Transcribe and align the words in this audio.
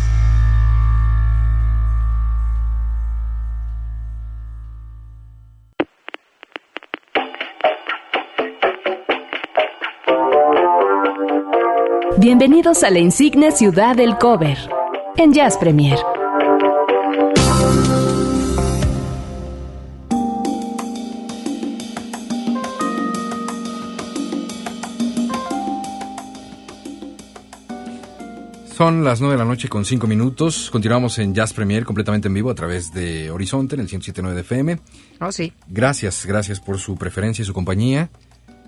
Bienvenidos 12.18 12.82
a 12.82 12.90
la 12.90 12.98
insigne 12.98 13.52
ciudad 13.52 13.94
del 13.94 14.18
cover 14.18 14.75
en 15.18 15.32
Jazz 15.32 15.56
Premier. 15.56 15.98
Son 28.76 29.04
las 29.04 29.22
9 29.22 29.34
de 29.34 29.38
la 29.38 29.46
noche 29.46 29.70
con 29.70 29.86
5 29.86 30.06
minutos. 30.06 30.70
Continuamos 30.70 31.18
en 31.18 31.34
Jazz 31.34 31.54
Premier 31.54 31.86
completamente 31.86 32.28
en 32.28 32.34
vivo 32.34 32.50
a 32.50 32.54
través 32.54 32.92
de 32.92 33.30
Horizonte 33.30 33.74
en 33.74 33.80
el 33.80 33.88
107.9 33.88 34.34
de 34.34 34.40
FM. 34.42 34.78
Oh, 35.20 35.32
sí. 35.32 35.54
Gracias, 35.68 36.26
gracias 36.26 36.60
por 36.60 36.78
su 36.78 36.96
preferencia 36.96 37.42
y 37.42 37.46
su 37.46 37.54
compañía. 37.54 38.10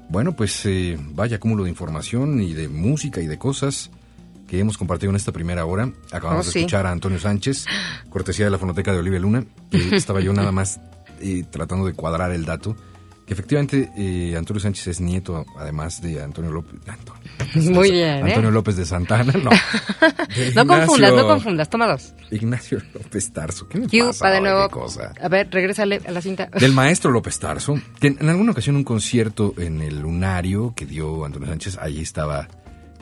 Bueno, 0.09 0.35
pues 0.35 0.65
eh, 0.65 0.97
vaya 1.11 1.39
cúmulo 1.39 1.65
de 1.65 1.71
información 1.71 2.41
y 2.41 2.55
de 2.55 2.69
música 2.69 3.21
y 3.21 3.27
de 3.27 3.37
cosas 3.37 3.91
que 4.49 4.59
hemos 4.59 4.77
compartido 4.79 5.11
en 5.11 5.17
esta 5.17 5.31
primera 5.31 5.65
hora. 5.67 5.93
Acabamos 6.11 6.47
Oh, 6.47 6.49
de 6.49 6.53
sí. 6.53 6.59
escuchar 6.61 6.87
a 6.87 6.91
Antonio 6.91 7.21
Sánchez, 7.21 7.67
cortesía 8.09 8.47
de 8.47 8.51
la 8.51 8.59
fonoteca 8.59 8.93
de 8.93 8.99
Olivia 8.99 9.21
Luna. 9.21 9.45
que 9.71 9.79
estaba 9.97 10.21
yo 10.21 10.33
nada 10.33 10.51
más 10.51 10.81
eh, 11.21 11.45
tratando 11.51 11.87
de 11.87 11.93
cuadrar 11.93 12.33
el 12.33 12.45
dato. 12.45 12.75
Que 13.27 13.35
efectivamente 13.35 13.91
eh, 13.95 14.35
Antonio 14.39 14.59
Sánchez 14.59 14.87
es 14.87 15.01
nieto, 15.03 15.45
además 15.59 16.01
de 16.01 16.23
Antonio 16.23 16.51
López. 16.51 16.81
Antonio, 16.87 17.71
Muy 17.73 17.91
bien, 17.91 18.21
¿eh? 18.27 18.31
Antonio 18.31 18.51
López 18.51 18.77
de 18.77 18.87
Santana, 18.87 19.35
no. 19.35 19.51
De 20.35 20.53
No 20.55 20.67
confundas, 20.67 21.13
no 21.13 21.27
confundas. 21.29 21.69
Toma 21.69 21.87
dos. 21.89 22.15
Ignacio 22.31 22.81
López 22.95 23.31
Tarso. 23.31 23.69
¿Qué 23.69 23.81
me 23.81 23.87
pasa 23.87 24.41
nuevo. 24.41 24.67
¿Qué 24.69 24.73
cosa? 24.73 25.13
A 25.21 25.29
ver, 25.29 25.47
regrésale 25.51 26.01
a 26.07 26.11
la 26.11 26.23
cinta. 26.23 26.47
Del 26.59 26.73
maestro 26.73 27.11
López 27.11 27.39
Tarso, 27.39 27.79
que 28.01 28.07
en 28.19 28.29
alguna 28.31 28.53
ocasión 28.53 28.77
un 28.77 28.85
concierto 28.85 29.53
en 29.59 29.83
el 29.83 30.01
Lunario 30.01 30.73
que 30.75 30.87
dio 30.87 31.27
Antonio 31.27 31.49
Sánchez, 31.49 31.77
allí 31.79 32.01
estaba 32.01 32.49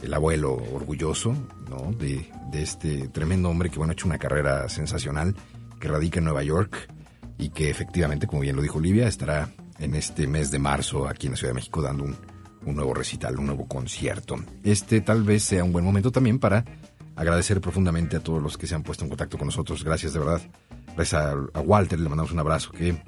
el 0.07 0.15
abuelo 0.15 0.55
orgulloso, 0.73 1.35
¿no? 1.69 1.93
De, 1.93 2.31
de 2.51 2.63
este 2.63 3.09
tremendo 3.09 3.51
hombre 3.51 3.71
que, 3.71 3.79
bueno, 3.79 3.91
ha 3.91 3.95
hecho 3.95 4.07
una 4.07 4.19
carrera 4.19 4.69
sensacional, 4.69 5.35
que 5.79 5.89
radica 5.89 6.19
en 6.19 6.25
Nueva 6.25 6.43
York 6.43 6.89
y 7.39 7.51
que 7.51 7.69
efectivamente, 7.71 8.27
como 8.27 8.43
bien 8.43 8.57
lo 8.57 8.63
dijo 8.63 8.79
Olivia, 8.79 9.07
estará 9.07 9.51
en 9.79 9.95
este 9.95 10.27
mes 10.27 10.51
de 10.51 10.59
marzo 10.59 11.07
aquí 11.07 11.27
en 11.27 11.33
la 11.33 11.37
Ciudad 11.37 11.51
de 11.51 11.57
México 11.57 11.83
dando 11.83 12.05
un, 12.05 12.17
nuevo 12.75 12.95
recital, 12.95 13.39
un 13.39 13.47
nuevo 13.47 13.67
concierto. 13.69 14.37
Este 14.65 15.01
tal 15.01 15.23
vez 15.23 15.45
sea 15.45 15.63
un 15.63 15.73
buen 15.73 15.85
momento 15.85 16.11
también 16.11 16.39
para 16.39 16.65
agradecer 17.15 17.61
profundamente 17.61 18.17
a 18.17 18.21
todos 18.21 18.43
los 18.43 18.59
que 18.59 18.67
se 18.67 18.75
han 18.75 18.83
puesto 18.83 19.05
en 19.05 19.11
contacto 19.11 19.39
con 19.39 19.47
nosotros. 19.47 19.85
Gracias 19.85 20.13
de 20.13 20.19
verdad. 20.19 20.41
Gracias 20.97 21.23
a, 21.23 21.31
a 21.31 21.61
Walter, 21.61 22.01
le 22.01 22.09
mandamos 22.09 22.33
un 22.33 22.39
abrazo 22.41 22.73
que 22.73 23.01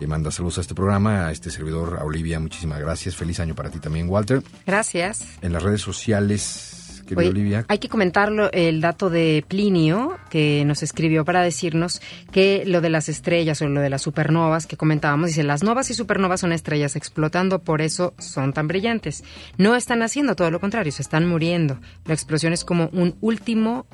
le 0.00 0.06
manda 0.06 0.30
saludos 0.30 0.58
a 0.58 0.60
este 0.62 0.74
programa, 0.74 1.26
a 1.26 1.32
este 1.32 1.50
servidor, 1.50 1.98
a 2.00 2.04
Olivia, 2.04 2.40
muchísimas 2.40 2.80
gracias. 2.80 3.14
Feliz 3.14 3.38
año 3.38 3.54
para 3.54 3.70
ti 3.70 3.78
también, 3.78 4.08
Walter. 4.08 4.42
Gracias. 4.66 5.24
En 5.42 5.52
las 5.52 5.62
redes 5.62 5.82
sociales, 5.82 7.02
querida 7.06 7.20
Oye, 7.20 7.28
Olivia. 7.28 7.64
hay 7.68 7.78
que 7.78 7.90
comentarlo 7.90 8.50
el 8.52 8.80
dato 8.80 9.10
de 9.10 9.44
Plinio 9.46 10.16
que 10.30 10.64
nos 10.64 10.82
escribió 10.82 11.26
para 11.26 11.42
decirnos 11.42 12.00
que 12.32 12.62
lo 12.66 12.80
de 12.80 12.88
las 12.88 13.10
estrellas 13.10 13.60
o 13.60 13.68
lo 13.68 13.82
de 13.82 13.90
las 13.90 14.00
supernovas 14.00 14.66
que 14.66 14.78
comentábamos, 14.78 15.28
dice, 15.28 15.42
las 15.42 15.62
novas 15.62 15.90
y 15.90 15.94
supernovas 15.94 16.40
son 16.40 16.52
estrellas 16.52 16.96
explotando, 16.96 17.58
por 17.58 17.82
eso 17.82 18.14
son 18.18 18.54
tan 18.54 18.68
brillantes. 18.68 19.22
No 19.58 19.76
están 19.76 20.02
haciendo 20.02 20.34
todo 20.34 20.50
lo 20.50 20.60
contrario, 20.60 20.92
se 20.92 21.02
están 21.02 21.28
muriendo. 21.28 21.78
La 22.06 22.14
explosión 22.14 22.54
es 22.54 22.64
como 22.64 22.88
un 22.94 23.16
último 23.20 23.86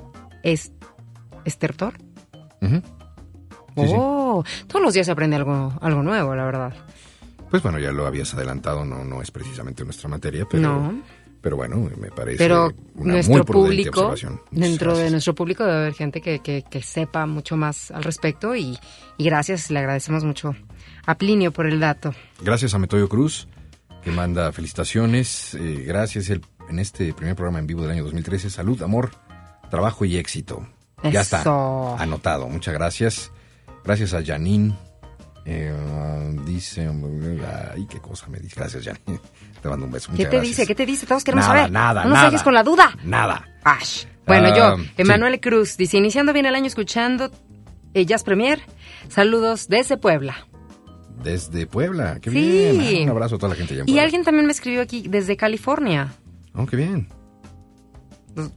es 0.44 0.70
estertor. 1.44 1.94
Sí, 2.60 2.82
sí. 3.76 3.94
oh, 3.96 4.44
todos 4.66 4.82
los 4.82 4.94
días 4.94 5.06
se 5.06 5.12
aprende 5.12 5.36
algo, 5.36 5.72
algo 5.80 6.02
nuevo, 6.02 6.34
la 6.34 6.44
verdad. 6.44 6.74
Pues 7.50 7.62
bueno, 7.62 7.78
ya 7.78 7.92
lo 7.92 8.06
habías 8.06 8.34
adelantado, 8.34 8.84
no, 8.84 9.04
no 9.04 9.22
es 9.22 9.30
precisamente 9.30 9.84
nuestra 9.84 10.08
materia, 10.08 10.46
pero, 10.50 10.62
No. 10.62 11.00
pero 11.40 11.56
bueno, 11.56 11.76
me 11.96 12.10
parece 12.10 12.38
Pero 12.38 12.72
una 12.96 13.14
nuestro 13.14 13.34
muy 13.36 13.44
público, 13.44 14.00
observación. 14.08 14.40
Dentro 14.50 14.96
de 14.96 15.10
nuestro 15.10 15.34
público 15.34 15.64
debe 15.64 15.76
haber 15.78 15.94
gente 15.94 16.20
que, 16.20 16.40
que, 16.40 16.64
que 16.68 16.82
sepa 16.82 17.24
mucho 17.26 17.56
más 17.56 17.90
al 17.92 18.02
respecto 18.02 18.56
y, 18.56 18.76
y 19.16 19.24
gracias, 19.24 19.70
le 19.70 19.78
agradecemos 19.78 20.24
mucho 20.24 20.56
a 21.06 21.14
Plinio 21.16 21.52
por 21.52 21.66
el 21.66 21.78
dato. 21.78 22.12
Gracias 22.40 22.74
a 22.74 22.78
Metoyo 22.78 23.08
Cruz, 23.08 23.46
que 24.02 24.10
manda 24.10 24.50
felicitaciones. 24.52 25.54
eh, 25.54 25.84
gracias 25.86 26.28
el- 26.30 26.42
en 26.68 26.80
este 26.80 27.12
primer 27.14 27.36
programa 27.36 27.60
en 27.60 27.68
vivo 27.68 27.82
del 27.82 27.92
año 27.92 28.02
2013. 28.02 28.50
Salud, 28.50 28.82
amor, 28.82 29.12
trabajo 29.70 30.04
y 30.04 30.16
éxito. 30.16 30.66
Ya 31.04 31.20
está. 31.20 31.44
Anotado. 31.96 32.48
Muchas 32.48 32.74
gracias. 32.74 33.30
Gracias 33.86 34.12
a 34.14 34.22
Janine. 34.24 34.74
Eh, 35.44 35.72
dice, 36.44 36.90
ay, 37.72 37.86
qué 37.88 38.00
cosa 38.00 38.26
me 38.28 38.38
dice. 38.40 38.56
Gracias, 38.56 38.84
Janine. 38.84 39.20
Te 39.62 39.68
mando 39.68 39.86
un 39.86 39.92
beso. 39.92 40.10
¿Qué 40.12 40.24
te 40.24 40.36
gracias. 40.36 40.42
dice? 40.42 40.66
¿Qué 40.66 40.74
te 40.74 40.84
dice? 40.86 41.06
Todos 41.06 41.24
queremos 41.24 41.46
Nada, 41.46 41.58
saber. 41.60 41.72
nada, 41.72 42.02
no 42.04 42.10
nos 42.10 42.18
nada. 42.18 42.44
con 42.44 42.54
la 42.54 42.62
duda. 42.62 42.96
Nada. 43.04 43.44
Ash. 43.64 44.04
Bueno, 44.26 44.48
Ah, 44.52 44.56
yo, 44.76 44.76
sí. 44.82 44.90
Emanuel 44.98 45.40
Cruz, 45.40 45.76
dice, 45.76 45.96
iniciando 45.98 46.32
bien 46.32 46.46
el 46.46 46.54
año 46.54 46.66
escuchando 46.66 47.30
Jazz 47.94 48.24
Premier, 48.24 48.60
saludos 49.08 49.68
desde 49.68 49.96
Puebla. 49.96 50.34
Desde 51.22 51.66
Puebla. 51.66 52.18
Qué 52.20 52.30
Sí. 52.30 52.36
bien. 52.36 52.98
Ah, 53.00 53.02
Un 53.04 53.08
abrazo 53.10 53.36
a 53.36 53.38
toda 53.38 53.50
la 53.50 53.56
gente 53.56 53.72
allá 53.74 53.84
en 53.84 53.88
Y 53.88 53.98
alguien 54.00 54.22
también 54.24 54.46
me 54.46 54.52
escribió 54.52 54.82
aquí 54.82 55.06
desde 55.08 55.36
California. 55.36 56.12
Oh, 56.54 56.66
qué 56.66 56.76
bien. 56.76 57.08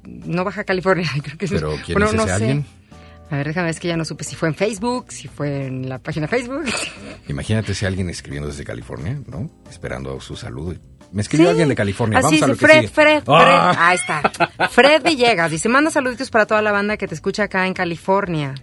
No 0.04 0.44
Baja 0.44 0.64
California, 0.66 1.10
creo 1.24 1.38
que 1.38 1.46
es. 1.46 1.52
Pero 1.52 1.76
¿quién 1.86 1.98
Bueno, 1.98 2.08
es 2.08 2.14
ese 2.14 2.56
no 2.56 2.62
sé. 2.64 2.66
A 3.32 3.36
ver, 3.38 3.48
déjame 3.48 3.66
ver, 3.66 3.72
es 3.72 3.80
que 3.80 3.88
ya 3.88 3.96
no 3.98 4.06
supe 4.06 4.24
si 4.24 4.36
fue 4.36 4.50
en 4.50 4.56
Facebook, 4.56 5.12
si 5.12 5.28
fue 5.28 5.68
en 5.68 5.88
la 5.88 6.00
página 6.00 6.28
Facebook. 6.28 6.64
Imagínate 7.28 7.74
si 7.76 7.86
alguien 7.86 8.10
escribiendo 8.10 8.50
desde 8.50 8.64
California, 8.64 9.20
¿no? 9.28 9.50
Esperando 9.70 10.20
su 10.20 10.36
saludo. 10.36 10.76
Me 11.12 11.22
escribió 11.22 11.48
Sí. 11.48 11.52
alguien 11.52 11.70
de 11.70 11.76
California. 11.76 12.20
Así 12.20 12.26
Vamos 12.40 12.42
a 12.44 12.48
lo 12.48 12.54
que 12.56 12.66
Fred, 12.66 12.76
sigue. 12.82 12.88
Fred, 12.90 13.24
Fred. 13.24 13.34
¡Ah! 13.36 13.76
Ahí 13.90 13.96
está. 13.98 14.68
Fred 14.70 15.04
Villegas 15.04 15.52
dice, 15.52 15.70
manda 15.70 15.92
saluditos 15.92 16.30
para 16.32 16.46
toda 16.46 16.62
la 16.62 16.72
banda 16.72 16.98
que 16.98 17.08
te 17.08 17.16
escucha 17.16 17.44
acá 17.44 17.66
en 17.68 17.74
California. 17.74 18.54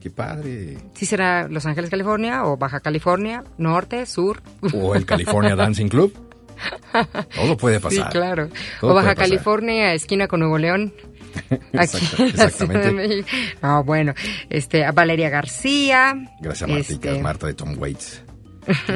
¡Qué 0.00 0.10
padre! 0.10 0.76
¿Sí 0.94 1.06
será 1.06 1.48
Los 1.48 1.64
Ángeles, 1.66 1.88
California 1.88 2.44
o 2.44 2.56
Baja 2.56 2.80
California, 2.80 3.42
Norte, 3.58 4.04
Sur? 4.06 4.42
O 4.74 4.94
el 4.94 5.06
California 5.06 5.56
Dancing 5.56 5.88
Club. 5.88 6.12
Todo 7.34 7.56
puede 7.56 7.78
Sí, 7.78 7.82
pasar. 7.82 8.12
claro. 8.12 8.48
Todo 8.80 8.92
o 8.92 8.94
Baja. 8.94 9.14
California, 9.14 9.92
esquina 9.94 10.28
con 10.28 10.40
Nuevo 10.40 10.58
León. 10.58 10.92
Aquí 11.78 11.98
en 12.18 12.36
la 12.36 12.44
exactamente. 12.44 12.86
de 12.86 12.92
México. 12.92 13.28
Ah, 13.62 13.82
bueno, 13.84 14.14
este, 14.50 14.84
a 14.84 14.92
Valeria 14.92 15.28
García. 15.30 16.14
Gracias 16.40 16.68
Martica, 16.68 17.10
Este, 17.10 17.22
Marta 17.22 17.46
de 17.46 17.54
Tom 17.54 17.74
Waits. 17.78 18.22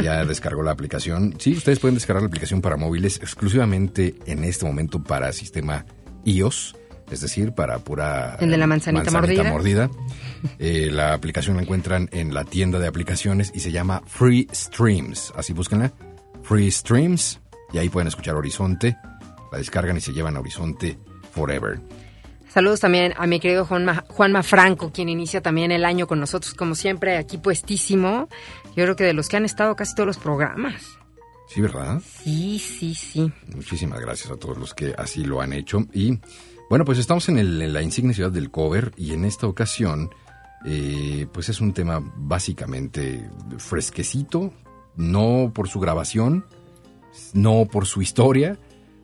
Ya 0.03 0.25
descargó 0.25 0.63
la 0.63 0.71
aplicación. 0.71 1.35
Sí, 1.39 1.53
ustedes 1.53 1.79
pueden 1.79 1.95
descargar 1.95 2.23
la 2.23 2.29
aplicación 2.29 2.63
para 2.63 2.77
móviles 2.77 3.17
exclusivamente 3.19 4.15
en 4.27 4.45
este 4.45 4.65
momento 4.65 5.03
para 5.03 5.31
sistema 5.33 5.85
iOS, 6.25 6.75
es 7.11 7.21
decir, 7.21 7.53
para 7.53 7.79
pura 7.81 8.37
El 8.41 8.51
de 8.51 8.57
la 8.57 8.67
manzanita 8.67 9.11
mordida. 9.11 9.45
mordida. 9.45 9.91
Eh, 10.59 10.89
la 10.91 11.13
aplicación 11.13 11.57
la 11.57 11.63
encuentran 11.63 12.09
en 12.13 12.33
la 12.33 12.45
tienda 12.45 12.79
de 12.79 12.87
aplicaciones 12.87 13.51
y 13.55 13.61
se 13.61 13.71
llama 13.71 14.03
Free 14.07 14.49
Streams. 14.55 15.35
Así 15.37 15.53
búsquenla. 15.53 15.93
Free 16.43 16.71
Streams. 16.71 17.41
Y 17.73 17.77
ahí 17.79 17.91
pueden 17.91 18.09
escuchar 18.09 18.37
Horizonte. 18.37 18.97
La 19.53 19.59
descargan 19.59 19.99
y 19.99 20.01
se 20.01 20.13
llevan 20.15 20.37
a 20.37 20.41
Horizonte 20.41 20.99
Forever. 21.33 21.79
Saludos 22.49 22.81
también 22.81 23.13
a 23.17 23.27
mi 23.27 23.41
querido 23.41 23.65
Juanma, 23.67 24.05
Juanma 24.09 24.43
Franco, 24.43 24.91
quien 24.93 25.09
inicia 25.09 25.41
también 25.43 25.71
el 25.71 25.85
año 25.85 26.07
con 26.07 26.19
nosotros, 26.19 26.55
como 26.55 26.75
siempre, 26.75 27.17
aquí 27.17 27.39
puestísimo. 27.39 28.29
Yo 28.77 28.85
creo 28.85 28.97
que 28.97 29.05
de 29.05 29.13
los 29.13 29.29
que 29.29 29.37
han 29.37 29.45
estado 29.45 29.77
casi 29.77 29.95
todos 29.95 30.07
los 30.07 30.19
programas. 30.19 30.83
Sí, 31.49 31.61
¿verdad? 31.61 32.01
Sí, 32.25 32.59
sí, 32.59 32.95
sí. 32.95 33.31
Muchísimas 33.55 34.01
gracias 34.01 34.31
a 34.31 34.37
todos 34.37 34.57
los 34.59 34.75
que 34.75 34.95
así 34.99 35.25
lo 35.25 35.41
han 35.41 35.53
hecho. 35.53 35.87
Y 35.93 36.19
bueno, 36.71 36.85
pues 36.85 36.99
estamos 36.99 37.29
en, 37.29 37.39
el- 37.39 37.61
en 37.63 37.73
la 37.73 37.83
insignia 37.83 38.15
ciudad 38.15 38.31
del 38.31 38.51
cover 38.51 38.93
y 38.97 39.13
en 39.13 39.25
esta 39.25 39.47
ocasión, 39.47 40.11
eh, 40.67 41.27
pues 41.33 41.49
es 41.49 41.61
un 41.61 41.73
tema 41.73 42.01
básicamente 42.17 43.29
fresquecito, 43.59 44.53
no 44.97 45.53
por 45.55 45.69
su 45.69 45.81
grabación, 45.81 46.45
no 47.35 47.67
por 47.71 47.87
su 47.87 48.03
historia, 48.03 48.59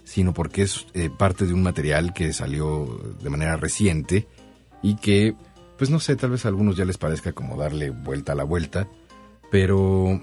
sino 0.05 0.33
porque 0.35 0.63
es 0.63 0.87
eh, 0.95 1.11
parte 1.11 1.47
de 1.47 1.55
un 1.55 1.63
material 1.63 2.13
que 2.13 2.33
salió 2.33 3.01
de 3.23 3.31
manera 3.31 3.57
reciente 3.57 4.29
y 4.83 4.97
que, 4.97 5.35
pues 5.79 5.91
no 5.91 5.99
sé, 5.99 6.15
tal 6.17 6.31
vez 6.31 6.45
a 6.45 6.49
algunos 6.49 6.77
ya 6.77 6.85
les 6.85 6.99
parezca 6.99 7.33
como 7.33 7.57
darle 7.57 7.91
vuelta 7.91 8.33
a 8.33 8.37
la 8.37 8.45
vuelta, 8.45 8.89
pero 9.51 10.21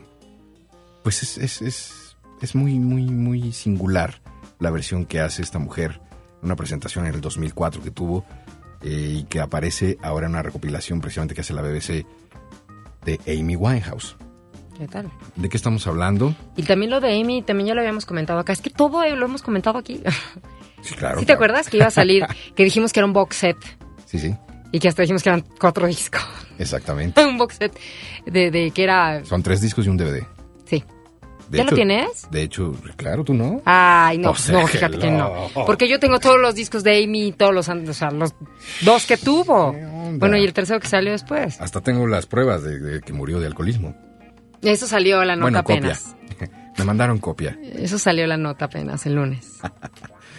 pues 1.03 1.23
es, 1.23 1.37
es, 1.37 1.61
es, 1.61 2.17
es 2.41 2.55
muy, 2.55 2.79
muy, 2.79 3.03
muy 3.05 3.51
singular 3.51 4.21
la 4.59 4.69
versión 4.69 5.05
que 5.05 5.19
hace 5.19 5.41
esta 5.41 5.59
mujer, 5.59 5.99
una 6.43 6.55
presentación 6.55 7.07
en 7.07 7.15
el 7.15 7.21
2004 7.21 7.81
que 7.81 7.91
tuvo, 7.91 8.23
eh, 8.83 9.17
y 9.19 9.23
que 9.23 9.39
aparece 9.39 9.97
ahora 10.01 10.27
en 10.27 10.33
una 10.33 10.43
recopilación 10.43 11.01
precisamente 11.01 11.35
que 11.35 11.41
hace 11.41 11.53
la 11.53 11.61
BBC 11.61 12.05
de 13.05 13.19
Amy 13.27 13.55
Winehouse. 13.55 14.15
¿Qué 14.81 14.87
tal? 14.87 15.11
¿De 15.35 15.47
qué 15.47 15.57
estamos 15.57 15.85
hablando? 15.85 16.33
Y 16.55 16.63
también 16.63 16.89
lo 16.89 16.99
de 16.99 17.21
Amy, 17.21 17.43
también 17.43 17.67
ya 17.67 17.75
lo 17.75 17.81
habíamos 17.81 18.07
comentado 18.07 18.39
acá. 18.39 18.51
Es 18.51 18.61
que 18.61 18.71
todo 18.71 19.07
lo 19.15 19.25
hemos 19.27 19.43
comentado 19.43 19.77
aquí. 19.77 20.01
Sí, 20.81 20.95
claro. 20.95 21.19
¿Sí 21.19 21.25
te 21.25 21.25
claro. 21.27 21.33
acuerdas 21.35 21.69
que 21.69 21.77
iba 21.77 21.85
a 21.85 21.91
salir, 21.91 22.25
que 22.55 22.63
dijimos 22.63 22.91
que 22.91 22.99
era 22.99 23.05
un 23.05 23.13
box 23.13 23.35
set 23.35 23.57
Sí, 24.07 24.17
sí, 24.17 24.35
y 24.71 24.79
que 24.79 24.87
hasta 24.87 25.03
dijimos 25.03 25.21
que 25.21 25.29
eran 25.29 25.45
cuatro 25.59 25.85
discos? 25.85 26.23
exactamente. 26.57 27.23
un 27.27 27.37
box 27.37 27.57
set 27.57 27.79
de, 28.25 28.49
de 28.49 28.71
que 28.71 28.83
era... 28.83 29.23
Son 29.23 29.43
tres 29.43 29.61
discos 29.61 29.85
y 29.85 29.89
un 29.89 29.97
DVD. 29.97 30.23
Sí. 30.65 30.83
De 31.49 31.59
¿Ya 31.59 31.63
lo 31.65 31.75
tienes? 31.75 32.27
De 32.31 32.41
hecho, 32.41 32.73
claro, 32.95 33.23
tú 33.23 33.35
no. 33.35 33.61
Ay, 33.65 34.17
no, 34.17 34.31
O 34.31 34.35
sea, 34.35 34.61
no, 34.61 34.65
fíjate 34.65 34.97
que 34.97 35.11
no. 35.11 35.47
no. 35.55 35.65
Porque 35.67 35.87
yo 35.87 35.99
tengo 35.99 36.19
todos 36.19 36.39
los 36.41 36.55
discos 36.55 36.83
de 36.83 37.03
Amy, 37.03 37.33
todos 37.33 37.53
los, 37.53 37.69
o 37.69 37.93
sea, 37.93 38.09
los 38.09 38.33
dos 38.81 39.05
que 39.05 39.17
tuvo. 39.17 39.73
Bueno, 40.17 40.37
y 40.37 40.43
el 40.43 40.53
tercero 40.53 40.79
que 40.79 40.87
salió 40.87 41.11
después. 41.11 41.61
Hasta 41.61 41.81
tengo 41.81 42.07
las 42.07 42.25
pruebas 42.25 42.63
de, 42.63 42.79
de 42.79 43.01
que 43.01 43.13
murió 43.13 43.39
de 43.39 43.45
alcoholismo. 43.45 43.95
Eso 44.61 44.87
salió 44.87 45.23
la 45.23 45.35
nota 45.35 45.61
bueno, 45.61 45.87
apenas. 45.87 46.15
copia. 46.29 46.51
Me 46.77 46.85
mandaron 46.85 47.19
copia. 47.19 47.57
Eso 47.61 47.99
salió 47.99 48.25
la 48.27 48.37
nota 48.37 48.65
apenas 48.65 49.05
el 49.05 49.15
lunes. 49.15 49.59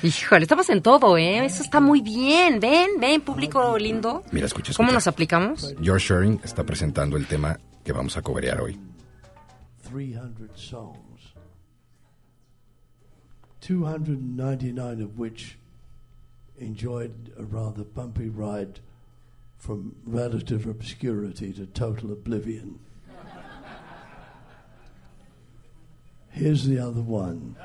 Híjole, 0.03 0.43
estamos 0.43 0.69
en 0.71 0.83
todo, 0.83 1.17
¿eh? 1.17 1.45
Eso 1.45 1.63
está 1.63 1.81
muy 1.81 2.01
bien. 2.01 2.59
Ven, 2.59 2.91
ven, 2.99 3.21
público 3.21 3.79
lindo. 3.79 4.25
Mira, 4.33 4.47
escucha, 4.47 4.71
escucha. 4.73 4.77
¿Cómo 4.77 4.93
nos 4.93 5.07
aplicamos? 5.07 5.75
George 5.81 6.09
Shearing 6.09 6.41
está 6.43 6.65
presentando 6.65 7.17
el 7.17 7.27
tema 7.27 7.59
que 7.85 7.93
vamos 7.93 8.17
a 8.17 8.23
cobrear 8.23 8.61
hoy. 8.61 8.79
300 9.89 10.51
songs, 10.59 11.35
299 13.61 15.05
of 15.05 15.11
which 15.19 15.59
enjoyed 16.59 17.13
a 17.39 17.43
rather 17.43 17.85
bumpy 17.85 18.29
ride 18.29 18.81
from 19.59 19.95
relative 20.05 20.67
obscurity 20.69 21.53
to 21.53 21.67
total 21.67 22.11
oblivion. 22.11 22.81
Here's 26.33 26.65
the 26.67 26.79
other 26.79 27.03
one. 27.03 27.57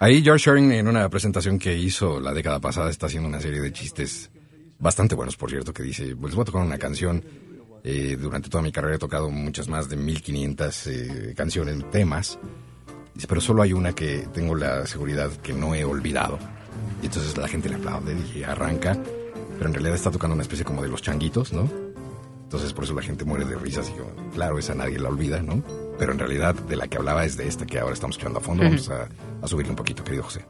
Ahí 0.00 0.20
George 0.20 0.46
Shearing 0.46 0.72
en 0.72 0.88
una 0.88 1.08
presentación 1.08 1.60
que 1.60 1.76
hizo 1.76 2.18
la 2.18 2.34
década 2.34 2.58
pasada 2.58 2.90
está 2.90 3.06
haciendo 3.06 3.28
una 3.28 3.40
serie 3.40 3.60
de 3.60 3.72
chistes 3.72 4.32
bastante 4.82 5.14
buenos, 5.14 5.36
por 5.36 5.48
cierto, 5.48 5.72
que 5.72 5.82
dice, 5.82 6.14
pues 6.16 6.34
voy 6.34 6.42
a 6.42 6.44
tocar 6.44 6.62
una 6.62 6.76
canción. 6.78 7.24
eh, 7.84 8.16
durante 8.20 8.48
toda 8.50 8.62
mi 8.62 8.70
carrera 8.70 8.96
he 8.96 8.98
tocado 8.98 9.30
muchas 9.30 9.66
más 9.68 9.88
de 9.88 9.96
1500 9.96 10.86
eh, 10.88 11.34
canciones, 11.36 11.90
temas, 11.90 12.38
Dice, 13.14 13.26
pero 13.26 13.40
solo 13.42 13.62
hay 13.62 13.74
una 13.74 13.92
que 13.92 14.26
tengo 14.32 14.54
la 14.54 14.86
seguridad 14.86 15.30
que 15.42 15.52
no 15.52 15.74
he 15.74 15.84
olvidado. 15.84 16.38
Y 17.02 17.06
entonces 17.06 17.36
la 17.36 17.46
gente 17.46 17.68
le 17.68 17.74
aplaude 17.74 18.16
y 18.34 18.42
arranca, 18.42 18.96
pero 19.58 19.68
en 19.68 19.74
realidad 19.74 19.94
está 19.96 20.10
tocando 20.10 20.32
una 20.34 20.42
especie 20.42 20.64
como 20.64 20.82
de 20.82 20.88
los 20.88 21.02
changuitos, 21.02 21.52
¿no? 21.52 21.68
Entonces 22.44 22.72
por 22.72 22.84
eso 22.84 22.94
la 22.94 23.02
gente 23.02 23.24
muere 23.26 23.44
de 23.44 23.56
risas 23.56 23.90
y 23.90 23.92
como, 23.98 24.30
claro, 24.30 24.58
esa 24.58 24.74
nadie 24.74 24.98
la 24.98 25.10
olvida, 25.10 25.42
¿no? 25.42 25.62
Pero 25.98 26.12
en 26.12 26.18
realidad 26.18 26.54
de 26.54 26.76
la 26.76 26.86
que 26.88 26.96
hablaba 26.96 27.24
es 27.26 27.36
de 27.36 27.46
esta 27.48 27.66
que 27.66 27.78
ahora 27.78 27.92
estamos 27.92 28.14
escuchando 28.16 28.38
a 28.38 28.42
fondo. 28.42 28.62
Vamos 28.64 28.88
a, 28.88 29.08
a 29.42 29.46
subirle 29.46 29.70
un 29.70 29.76
poquito, 29.76 30.02
querido 30.02 30.22
José. 30.22 30.42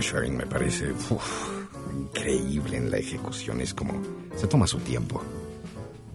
George 0.00 0.30
me 0.30 0.46
parece 0.46 0.90
uf, 0.90 1.48
increíble 1.92 2.76
en 2.76 2.90
la 2.90 2.98
ejecución, 2.98 3.60
es 3.60 3.74
como 3.74 4.00
se 4.36 4.46
toma 4.46 4.66
su 4.66 4.78
tiempo. 4.78 5.22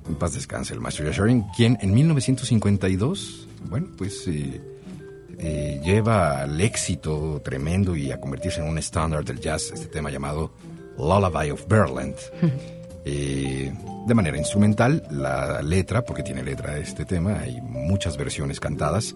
En 0.08 0.16
paz 0.16 0.34
descanse 0.34 0.74
el 0.74 0.80
maestro 0.80 1.12
George 1.12 1.44
quien 1.56 1.78
en 1.82 1.94
1952, 1.94 3.48
bueno, 3.70 3.88
pues 3.98 4.28
eh, 4.28 4.62
eh, 5.38 5.82
lleva 5.84 6.42
al 6.42 6.60
éxito 6.60 7.42
tremendo 7.44 7.96
y 7.96 8.12
a 8.12 8.20
convertirse 8.20 8.60
en 8.60 8.68
un 8.68 8.78
estándar 8.78 9.24
del 9.24 9.40
jazz 9.40 9.72
este 9.74 9.88
tema 9.88 10.10
llamado 10.10 10.52
Lullaby 10.98 11.52
of 11.52 11.68
Berland. 11.68 12.16
Eh, 13.06 13.74
de 14.06 14.14
manera 14.14 14.38
instrumental, 14.38 15.02
la 15.10 15.62
letra, 15.62 16.04
porque 16.04 16.22
tiene 16.22 16.44
letra 16.44 16.78
este 16.78 17.06
tema, 17.06 17.40
hay 17.40 17.60
muchas 17.62 18.18
versiones 18.18 18.60
cantadas, 18.60 19.16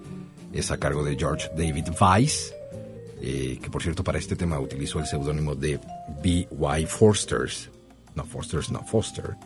es 0.54 0.72
a 0.72 0.78
cargo 0.78 1.04
de 1.04 1.16
George 1.18 1.52
David 1.56 1.90
Weiss, 2.00 2.56
eh, 3.26 3.58
que 3.62 3.70
por 3.70 3.82
cierto 3.82 4.04
para 4.04 4.20
este 4.20 4.36
tema 4.36 4.60
utilizó 4.60 5.00
el 5.00 5.06
seudónimo 5.06 5.56
de 5.56 5.80
B.Y. 6.22 6.86
Forsters, 6.86 7.70
no 8.16 8.26
Forsters, 8.26 8.70
no 8.70 8.84
Foster, 8.84 9.38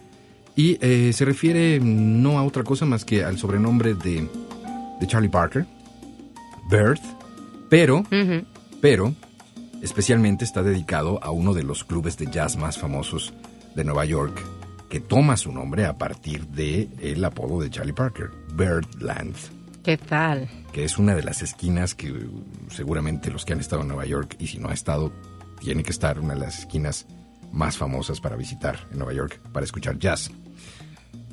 y 0.55 0.79
eh, 0.81 1.13
se 1.13 1.25
refiere 1.25 1.79
no 1.79 2.39
a 2.39 2.43
otra 2.43 2.63
cosa 2.63 2.85
más 2.85 3.05
que 3.05 3.23
al 3.23 3.37
sobrenombre 3.37 3.93
de, 3.93 4.27
de 4.99 5.07
Charlie 5.07 5.29
Parker, 5.29 5.67
Bird, 6.71 6.99
pero, 7.69 8.03
pero 8.81 9.13
especialmente 9.83 10.43
está 10.43 10.63
dedicado 10.63 11.23
a 11.23 11.29
uno 11.29 11.53
de 11.53 11.61
los 11.61 11.83
clubes 11.83 12.17
de 12.17 12.25
jazz 12.31 12.57
más 12.57 12.79
famosos 12.79 13.31
de 13.75 13.83
Nueva 13.83 14.05
York, 14.05 14.41
que 14.89 15.01
toma 15.01 15.37
su 15.37 15.51
nombre 15.51 15.85
a 15.85 15.99
partir 15.99 16.47
de 16.47 16.89
el 16.99 17.23
apodo 17.23 17.61
de 17.61 17.69
Charlie 17.69 17.93
Parker, 17.93 18.31
Birdland 18.55 19.35
¿Qué 19.87 19.95
tal? 19.95 20.49
que 20.73 20.83
es 20.83 20.97
una 20.97 21.15
de 21.15 21.23
las 21.23 21.41
esquinas 21.41 21.95
que 21.95 22.11
uh, 22.11 22.43
seguramente 22.69 23.31
los 23.31 23.45
que 23.45 23.53
han 23.53 23.61
estado 23.61 23.83
en 23.83 23.87
Nueva 23.87 24.05
York, 24.05 24.35
y 24.37 24.47
si 24.47 24.57
no 24.57 24.67
ha 24.67 24.73
estado, 24.73 25.13
tiene 25.61 25.81
que 25.81 25.91
estar 25.91 26.19
una 26.19 26.33
de 26.33 26.41
las 26.41 26.59
esquinas 26.59 27.07
más 27.53 27.77
famosas 27.77 28.19
para 28.19 28.35
visitar 28.35 28.85
en 28.91 28.97
Nueva 28.97 29.13
York, 29.13 29.39
para 29.53 29.63
escuchar 29.63 29.97
jazz. 29.97 30.29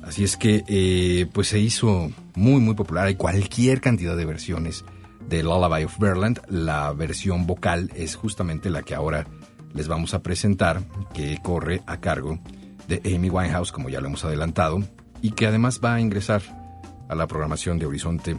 Así 0.03 0.23
es 0.23 0.37
que, 0.37 0.63
eh, 0.69 1.27
pues 1.33 1.49
se 1.49 1.59
hizo 1.59 2.09
muy, 2.35 2.61
muy 2.61 2.75
popular. 2.75 3.07
Hay 3.07 3.15
cualquier 3.15 3.81
cantidad 3.81 4.15
de 4.15 4.23
versiones 4.23 4.85
de 5.27 5.43
Lullaby 5.43 5.83
of 5.83 5.99
Berland. 5.99 6.39
La 6.47 6.93
versión 6.93 7.47
vocal 7.47 7.91
es 7.93 8.15
justamente 8.15 8.69
la 8.69 8.83
que 8.83 8.95
ahora 8.95 9.27
les 9.73 9.89
vamos 9.89 10.13
a 10.13 10.23
presentar, 10.23 10.81
que 11.13 11.39
corre 11.43 11.81
a 11.87 11.99
cargo 11.99 12.39
de 12.87 13.01
Amy 13.03 13.29
Winehouse, 13.29 13.73
como 13.73 13.89
ya 13.89 13.99
lo 13.99 14.07
hemos 14.07 14.23
adelantado, 14.23 14.81
y 15.21 15.31
que 15.31 15.45
además 15.45 15.81
va 15.83 15.95
a 15.95 15.99
ingresar 15.99 16.64
a 17.09 17.15
la 17.15 17.27
programación 17.27 17.79
de 17.79 17.85
Horizonte 17.85 18.37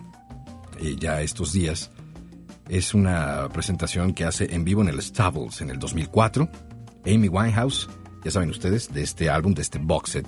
eh, 0.81 0.97
ya 0.99 1.21
estos 1.23 1.53
días. 1.53 1.91
Es 2.69 2.95
una 2.95 3.49
presentación 3.53 4.13
que 4.13 4.25
hace 4.25 4.53
en 4.55 4.65
vivo 4.65 4.83
en 4.83 4.89
el 4.89 5.01
Stables 5.01 5.61
en 5.61 5.71
el 5.71 5.79
2004. 5.79 6.49
Amy 7.07 7.29
Winehouse, 7.29 7.89
ya 8.25 8.31
saben 8.31 8.51
ustedes, 8.51 8.93
de 8.93 9.03
este 9.03 9.31
álbum, 9.31 9.55
de 9.55 9.63
este 9.63 9.79
box 9.79 10.11
set 10.11 10.27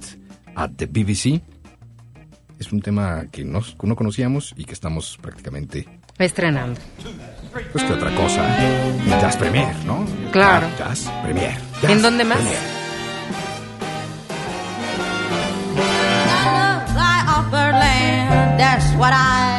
at 0.54 0.70
the 0.76 0.86
BBC. 0.86 1.42
Es 2.58 2.72
un 2.72 2.80
tema 2.80 3.26
que 3.30 3.44
no, 3.44 3.60
no 3.82 3.96
conocíamos 3.96 4.54
y 4.56 4.64
que 4.64 4.72
estamos 4.72 5.18
prácticamente, 5.20 5.88
Estrenando. 6.18 6.80
pues 7.72 7.84
que 7.84 7.92
otra 7.92 8.12
cosa, 8.16 8.44
Jazz 9.06 9.36
Premier, 9.36 9.74
¿no? 9.84 10.04
Claro. 10.32 10.66
Jazz 10.76 11.08
Premier. 11.22 11.56
¿En 11.82 12.02
dónde 12.02 12.24
más? 12.24 12.38
Premier. 12.38 12.77
Copperland. 17.50 18.60
That's 18.60 18.92
what 18.94 19.12
I 19.14 19.57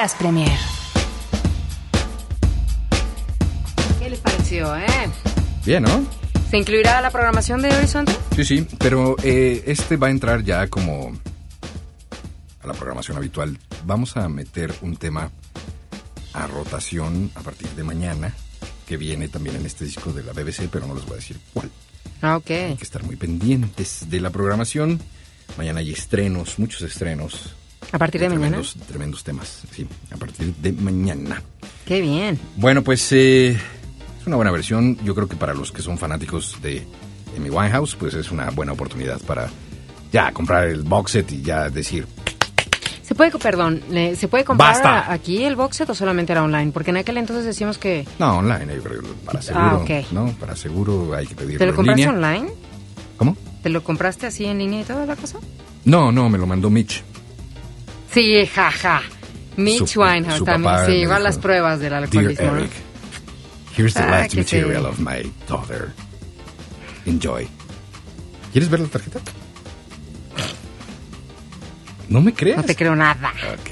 Jazz 0.00 0.14
Premier. 0.14 0.58
¿Qué 3.98 4.08
les 4.08 4.18
pareció, 4.20 4.74
eh? 4.74 4.86
Bien, 5.66 5.82
¿no? 5.82 6.06
¿Se 6.50 6.56
incluirá 6.56 7.02
la 7.02 7.10
programación 7.10 7.60
de 7.60 7.68
Horizonte? 7.68 8.16
Sí, 8.34 8.46
sí, 8.46 8.66
pero 8.78 9.14
eh, 9.22 9.62
este 9.66 9.98
va 9.98 10.06
a 10.06 10.10
entrar 10.10 10.42
ya 10.42 10.68
como 10.68 11.12
a 12.62 12.66
la 12.66 12.72
programación 12.72 13.18
habitual. 13.18 13.58
Vamos 13.84 14.16
a 14.16 14.26
meter 14.30 14.72
un 14.80 14.96
tema 14.96 15.30
a 16.32 16.46
rotación 16.46 17.30
a 17.34 17.40
partir 17.40 17.68
de 17.68 17.84
mañana, 17.84 18.34
que 18.86 18.96
viene 18.96 19.28
también 19.28 19.56
en 19.56 19.66
este 19.66 19.84
disco 19.84 20.14
de 20.14 20.22
la 20.22 20.32
BBC, 20.32 20.70
pero 20.72 20.86
no 20.86 20.94
les 20.94 21.04
voy 21.04 21.12
a 21.12 21.16
decir 21.16 21.38
cuál. 21.52 21.70
Ah, 22.22 22.38
ok. 22.38 22.50
Hay 22.50 22.76
que 22.76 22.84
estar 22.84 23.02
muy 23.02 23.16
pendientes 23.16 24.08
de 24.08 24.18
la 24.22 24.30
programación. 24.30 24.98
Mañana 25.58 25.80
hay 25.80 25.92
estrenos, 25.92 26.58
muchos 26.58 26.80
estrenos. 26.80 27.54
¿A 27.92 27.98
partir 27.98 28.20
de 28.20 28.28
mañana? 28.28 28.48
tremendos, 28.58 28.76
Tremendos 28.86 29.24
temas, 29.24 29.62
sí, 29.74 29.86
a 30.12 30.16
partir 30.16 30.54
de 30.56 30.72
mañana. 30.72 31.42
Qué 31.84 32.00
bien. 32.00 32.38
Bueno, 32.56 32.82
pues 32.82 33.10
eh, 33.12 33.50
es 33.50 34.26
una 34.26 34.36
buena 34.36 34.50
versión. 34.52 34.96
Yo 35.04 35.14
creo 35.14 35.28
que 35.28 35.36
para 35.36 35.54
los 35.54 35.72
que 35.72 35.82
son 35.82 35.98
fanáticos 35.98 36.56
de 36.62 36.86
Amy 37.36 37.50
Winehouse, 37.50 37.96
pues 37.96 38.14
es 38.14 38.30
una 38.30 38.50
buena 38.50 38.72
oportunidad 38.72 39.20
para 39.22 39.48
ya 40.12 40.30
comprar 40.32 40.68
el 40.68 40.82
box 40.82 41.12
set 41.12 41.32
y 41.32 41.42
ya 41.42 41.68
decir, 41.68 42.06
¿Se 43.02 43.16
puede, 43.16 43.32
perdón, 43.32 43.82
¿se 44.16 44.28
puede 44.28 44.44
comprar 44.44 44.72
Basta. 44.74 45.12
aquí 45.12 45.42
el 45.42 45.56
box 45.56 45.78
set 45.78 45.90
o 45.90 45.94
solamente 45.96 46.30
era 46.30 46.44
online? 46.44 46.70
Porque 46.70 46.90
en 46.90 46.98
aquel 46.98 47.16
entonces 47.16 47.44
decíamos 47.44 47.76
que... 47.76 48.06
no, 48.20 48.38
online, 48.38 48.76
yo 48.76 48.82
creo, 48.84 49.02
para 49.24 49.42
seguro. 49.42 49.64
Ah, 49.66 49.76
ok. 49.78 50.12
No, 50.12 50.26
para 50.38 50.54
seguro 50.54 51.12
hay 51.16 51.26
que 51.26 51.34
pedirlo 51.34 51.58
¿Te 51.58 51.64
lo 51.66 51.70
en 51.70 51.76
compraste 51.76 52.02
línea. 52.02 52.14
online? 52.14 52.52
¿Cómo? 53.16 53.36
¿Te 53.64 53.68
lo 53.68 53.82
compraste 53.82 54.26
así 54.26 54.44
en 54.44 54.58
línea 54.58 54.82
y 54.82 54.84
toda 54.84 55.06
la 55.06 55.16
cosa? 55.16 55.38
No, 55.84 56.12
no, 56.12 56.28
me 56.28 56.38
lo 56.38 56.46
mandó 56.46 56.70
Mitch. 56.70 57.02
Sí, 58.12 58.46
jaja. 58.46 59.02
Mitch 59.56 59.86
Su- 59.88 60.00
Winehouse 60.00 60.38
su 60.38 60.44
también. 60.44 60.74
me 60.86 60.96
igual 60.96 61.18
dijo, 61.18 61.18
las 61.28 61.38
pruebas 61.38 61.80
del 61.80 61.90
Dear 61.90 62.02
alcoholismo. 62.04 62.46
¿no? 62.46 62.58
Eric, 62.58 62.70
here's 63.76 63.94
the 63.94 64.02
Ah, 64.02 64.10
last 64.10 64.30
sí. 64.32 64.38
material 64.38 64.86
of 64.86 64.98
my 64.98 65.30
daughter. 65.48 65.90
Enjoy. 67.06 67.46
¿Quieres 68.52 68.68
ver 68.70 68.80
la 68.80 68.88
tarjeta? 68.88 69.20
¿No 72.08 72.20
me 72.20 72.32
crees? 72.34 72.56
No 72.56 72.64
te 72.64 72.74
creo 72.74 72.96
nada. 72.96 73.32
Ok. 73.54 73.70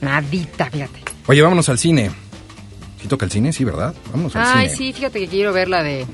Nadita, 0.00 0.70
fíjate. 0.70 1.00
Oye, 1.26 1.42
vámonos 1.42 1.68
al 1.68 1.78
cine. 1.78 2.10
¿Sí 3.02 3.08
toca 3.08 3.24
el 3.24 3.32
cine? 3.32 3.52
Sí, 3.52 3.64
¿verdad? 3.64 3.94
Vámonos 4.10 4.36
al 4.36 4.42
Ay, 4.46 4.68
cine. 4.68 4.76
sí, 4.76 4.92
fíjate 4.92 5.18
que 5.20 5.28
quiero 5.28 5.52
ver 5.52 5.68
la 5.68 5.82
de... 5.82 6.06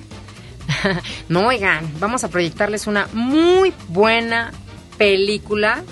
no, 1.28 1.46
oigan, 1.48 1.88
vamos 2.00 2.24
a 2.24 2.28
proyectarles 2.28 2.86
una 2.86 3.08
muy 3.12 3.72
buena 3.88 4.52
película 4.98 5.82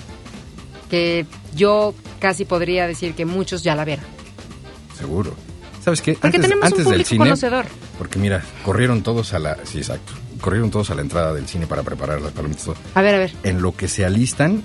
que 0.89 1.25
yo 1.55 1.93
casi 2.19 2.45
podría 2.45 2.87
decir 2.87 3.13
que 3.13 3.25
muchos 3.25 3.63
ya 3.63 3.75
la 3.75 3.85
vieron. 3.85 4.05
Seguro. 4.97 5.33
¿Sabes 5.83 6.01
qué? 6.01 6.13
Porque 6.19 6.39
tenemos 6.39 6.71
un 6.71 6.77
del 6.77 6.83
público 6.85 7.07
cine, 7.09 7.19
conocedor. 7.25 7.65
Porque 7.97 8.17
mira, 8.19 8.43
corrieron 8.63 9.03
todos 9.03 9.33
a 9.33 9.39
la... 9.39 9.57
Sí, 9.65 9.77
exacto. 9.79 10.13
Corrieron 10.41 10.69
todos 10.71 10.89
a 10.89 10.95
la 10.95 11.01
entrada 11.01 11.33
del 11.33 11.47
cine 11.47 11.67
para 11.67 11.83
preparar 11.83 12.21
las 12.21 12.31
palomitas. 12.31 12.69
A 12.95 13.01
ver, 13.01 13.15
a 13.15 13.17
ver. 13.19 13.33
En 13.43 13.61
lo 13.61 13.75
que 13.75 13.87
se 13.87 14.03
alistan, 14.05 14.63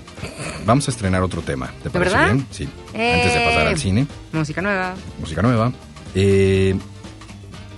vamos 0.65 0.87
a 0.87 0.91
estrenar 0.91 1.21
otro 1.21 1.41
tema. 1.41 1.71
¿Te 1.83 1.89
parece 1.89 2.15
verdad? 2.15 2.33
bien? 2.33 2.47
Sí. 2.51 2.63
Antes 2.87 3.33
de 3.33 3.39
pasar 3.45 3.65
Eh. 3.65 3.69
al 3.69 3.77
cine. 3.79 4.07
Música 4.31 4.61
nueva. 4.61 4.95
música 5.19 5.41
nueva. 5.41 5.71
Eh, 6.15 6.75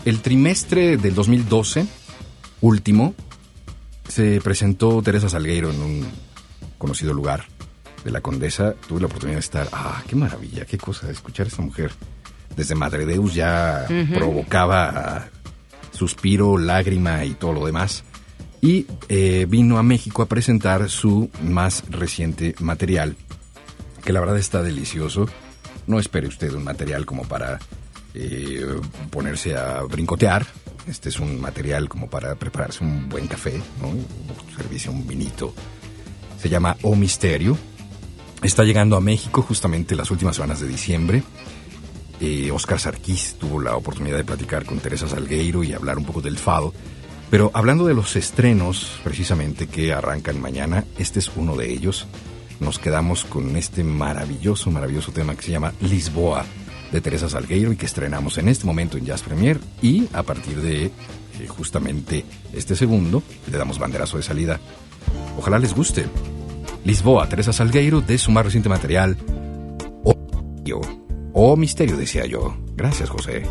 el 0.05 0.21
trimestre 0.21 0.97
del 0.97 1.13
2012, 1.13 1.85
último, 2.61 3.13
se 4.07 4.41
presentó 4.41 5.01
Teresa 5.01 5.29
Salgueiro 5.29 5.69
en 5.69 5.81
un 5.81 6.07
conocido 6.77 7.13
lugar 7.13 7.45
de 8.03 8.11
la 8.11 8.21
Condesa. 8.21 8.73
Tuve 8.87 8.99
la 9.01 9.07
oportunidad 9.07 9.37
de 9.37 9.41
estar. 9.41 9.69
¡Ah, 9.71 10.03
qué 10.07 10.15
maravilla! 10.15 10.65
¡Qué 10.65 10.77
cosa! 10.77 11.09
Escuchar 11.09 11.45
a 11.45 11.49
esta 11.49 11.61
mujer. 11.61 11.91
Desde 12.55 12.75
Madre 12.75 13.05
Deus 13.05 13.33
ya 13.33 13.87
provocaba 14.13 15.29
suspiro, 15.91 16.57
lágrima 16.57 17.23
y 17.25 17.33
todo 17.33 17.53
lo 17.53 17.65
demás. 17.65 18.03
Y 18.61 18.85
eh, 19.09 19.45
vino 19.49 19.77
a 19.77 19.83
México 19.83 20.21
a 20.21 20.27
presentar 20.27 20.89
su 20.89 21.29
más 21.41 21.83
reciente 21.89 22.55
material, 22.59 23.17
que 24.03 24.13
la 24.13 24.19
verdad 24.19 24.37
está 24.37 24.61
delicioso. 24.61 25.27
No 25.85 25.99
espere 25.99 26.27
usted 26.27 26.53
un 26.53 26.63
material 26.63 27.05
como 27.05 27.23
para 27.23 27.59
eh, 28.13 28.65
ponerse 29.09 29.57
a 29.57 29.81
brincotear. 29.81 30.45
Este 30.87 31.09
es 31.09 31.19
un 31.19 31.41
material 31.41 31.89
como 31.89 32.09
para 32.09 32.35
prepararse 32.35 32.83
un 32.83 33.09
buen 33.09 33.27
café, 33.27 33.61
¿no? 33.81 33.93
Servirse 34.55 34.89
un 34.89 35.05
vinito. 35.07 35.53
Se 36.39 36.49
llama 36.49 36.77
O 36.83 36.95
Misterio. 36.95 37.57
Está 38.43 38.65
llegando 38.65 38.97
a 38.97 39.01
México 39.01 39.41
justamente 39.41 39.95
las 39.95 40.11
últimas 40.11 40.35
semanas 40.35 40.59
de 40.59 40.67
diciembre. 40.67 41.23
Eh, 42.19 42.51
Oscar 42.51 42.77
Sarkis 42.77 43.37
tuvo 43.39 43.61
la 43.61 43.77
oportunidad 43.77 44.17
de 44.17 44.25
platicar 44.25 44.65
con 44.65 44.79
Teresa 44.79 45.07
Salgueiro 45.07 45.63
y 45.63 45.71
hablar 45.71 45.97
un 45.97 46.03
poco 46.03 46.19
del 46.21 46.37
fado. 46.37 46.73
Pero 47.31 47.51
hablando 47.53 47.85
de 47.85 47.93
los 47.93 48.17
estrenos, 48.17 48.99
precisamente, 49.01 49.67
que 49.67 49.93
arrancan 49.93 50.41
mañana, 50.41 50.83
este 50.97 51.19
es 51.19 51.31
uno 51.35 51.55
de 51.55 51.71
ellos. 51.71 52.05
Nos 52.59 52.79
quedamos 52.79 53.23
con 53.23 53.55
este 53.55 53.83
maravilloso, 53.83 54.69
maravilloso 54.69 55.13
tema 55.13 55.35
que 55.35 55.43
se 55.43 55.51
llama 55.51 55.73
Lisboa, 55.79 56.45
de 56.91 56.99
Teresa 56.99 57.29
Salgueiro, 57.29 57.71
y 57.71 57.77
que 57.77 57.85
estrenamos 57.85 58.37
en 58.37 58.49
este 58.49 58.65
momento 58.65 58.97
en 58.97 59.05
Jazz 59.05 59.23
Premier. 59.23 59.57
Y 59.81 60.09
a 60.11 60.21
partir 60.21 60.61
de 60.61 60.85
eh, 60.85 60.91
justamente 61.47 62.25
este 62.51 62.75
segundo, 62.75 63.23
le 63.49 63.57
damos 63.57 63.79
banderazo 63.79 64.17
de 64.17 64.23
salida. 64.23 64.59
Ojalá 65.37 65.59
les 65.59 65.73
guste. 65.73 66.05
Lisboa, 66.85 67.27
Teresa 67.29 67.53
Salgueiro, 67.53 68.01
de 68.01 68.17
su 68.17 68.31
más 68.31 68.45
reciente 68.45 68.69
material, 68.69 69.17
O. 70.03 70.13
O 71.35 71.55
Misterio, 71.57 71.97
decía 71.97 72.25
yo. 72.25 72.55
Gracias, 72.75 73.09
José. 73.09 73.43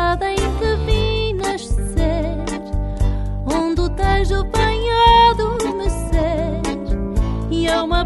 Cidade 0.00 0.24
em 0.24 0.36
que 0.36 0.76
vim 0.86 1.34
nascer 1.34 2.38
onde 3.44 3.80
o 3.82 3.90
tejo 3.90 4.44
vem 4.54 4.90
adormecer 5.30 6.62
e 7.50 7.66
é 7.66 7.82
uma 7.82 8.04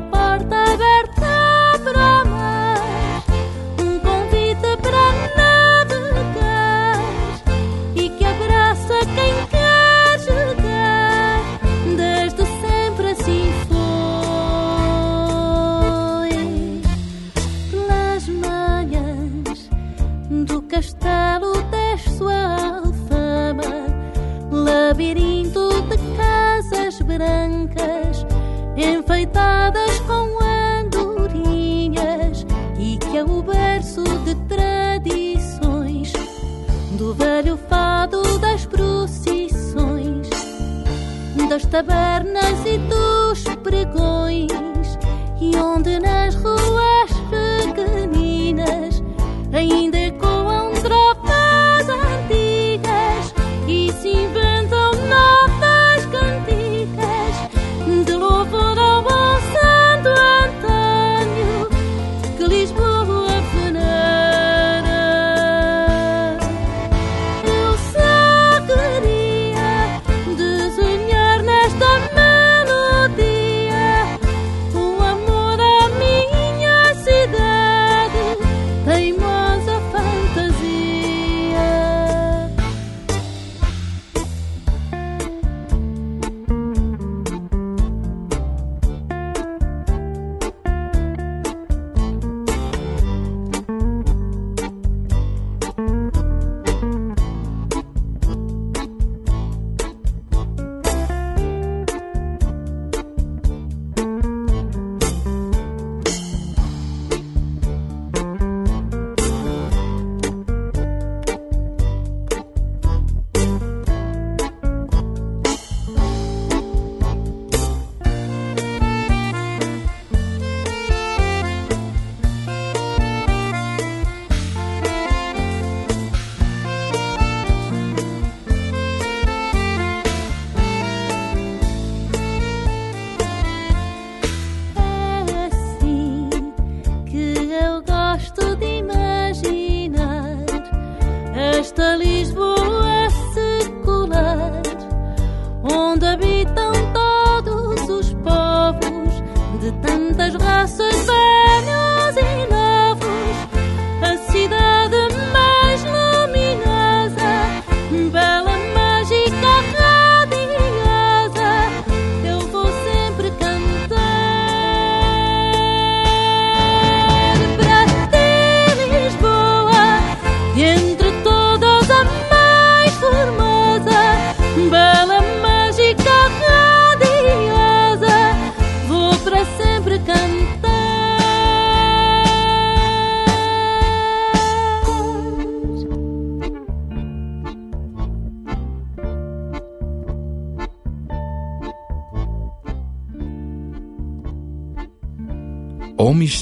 das 41.75 42.14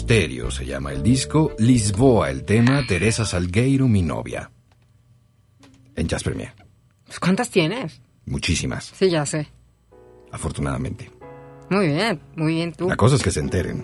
Misterio 0.03 0.51
se 0.51 0.67
llama 0.67 0.91
el 0.91 1.01
disco, 1.01 1.53
Lisboa 1.61 2.29
el 2.29 2.43
tema, 2.45 2.85
Teresa 2.89 3.25
Salgueiro 3.25 3.87
mi 3.87 4.03
novia. 4.03 4.51
En 5.95 6.09
Jazz 6.09 6.25
Premier. 6.25 6.53
Pues, 7.07 7.21
¿Cuántas 7.21 7.51
tienes? 7.51 8.01
Muchísimas, 8.27 8.93
Sí, 8.99 9.09
ya 9.09 9.25
sé. 9.25 9.47
afortunadamente. 10.33 11.09
Muy 11.71 11.87
bien, 11.87 12.21
muy 12.35 12.55
bien 12.55 12.73
tú. 12.73 12.89
La 12.89 12.97
cosa 12.97 13.15
es 13.15 13.23
que 13.23 13.31
se 13.31 13.39
enteren. 13.39 13.81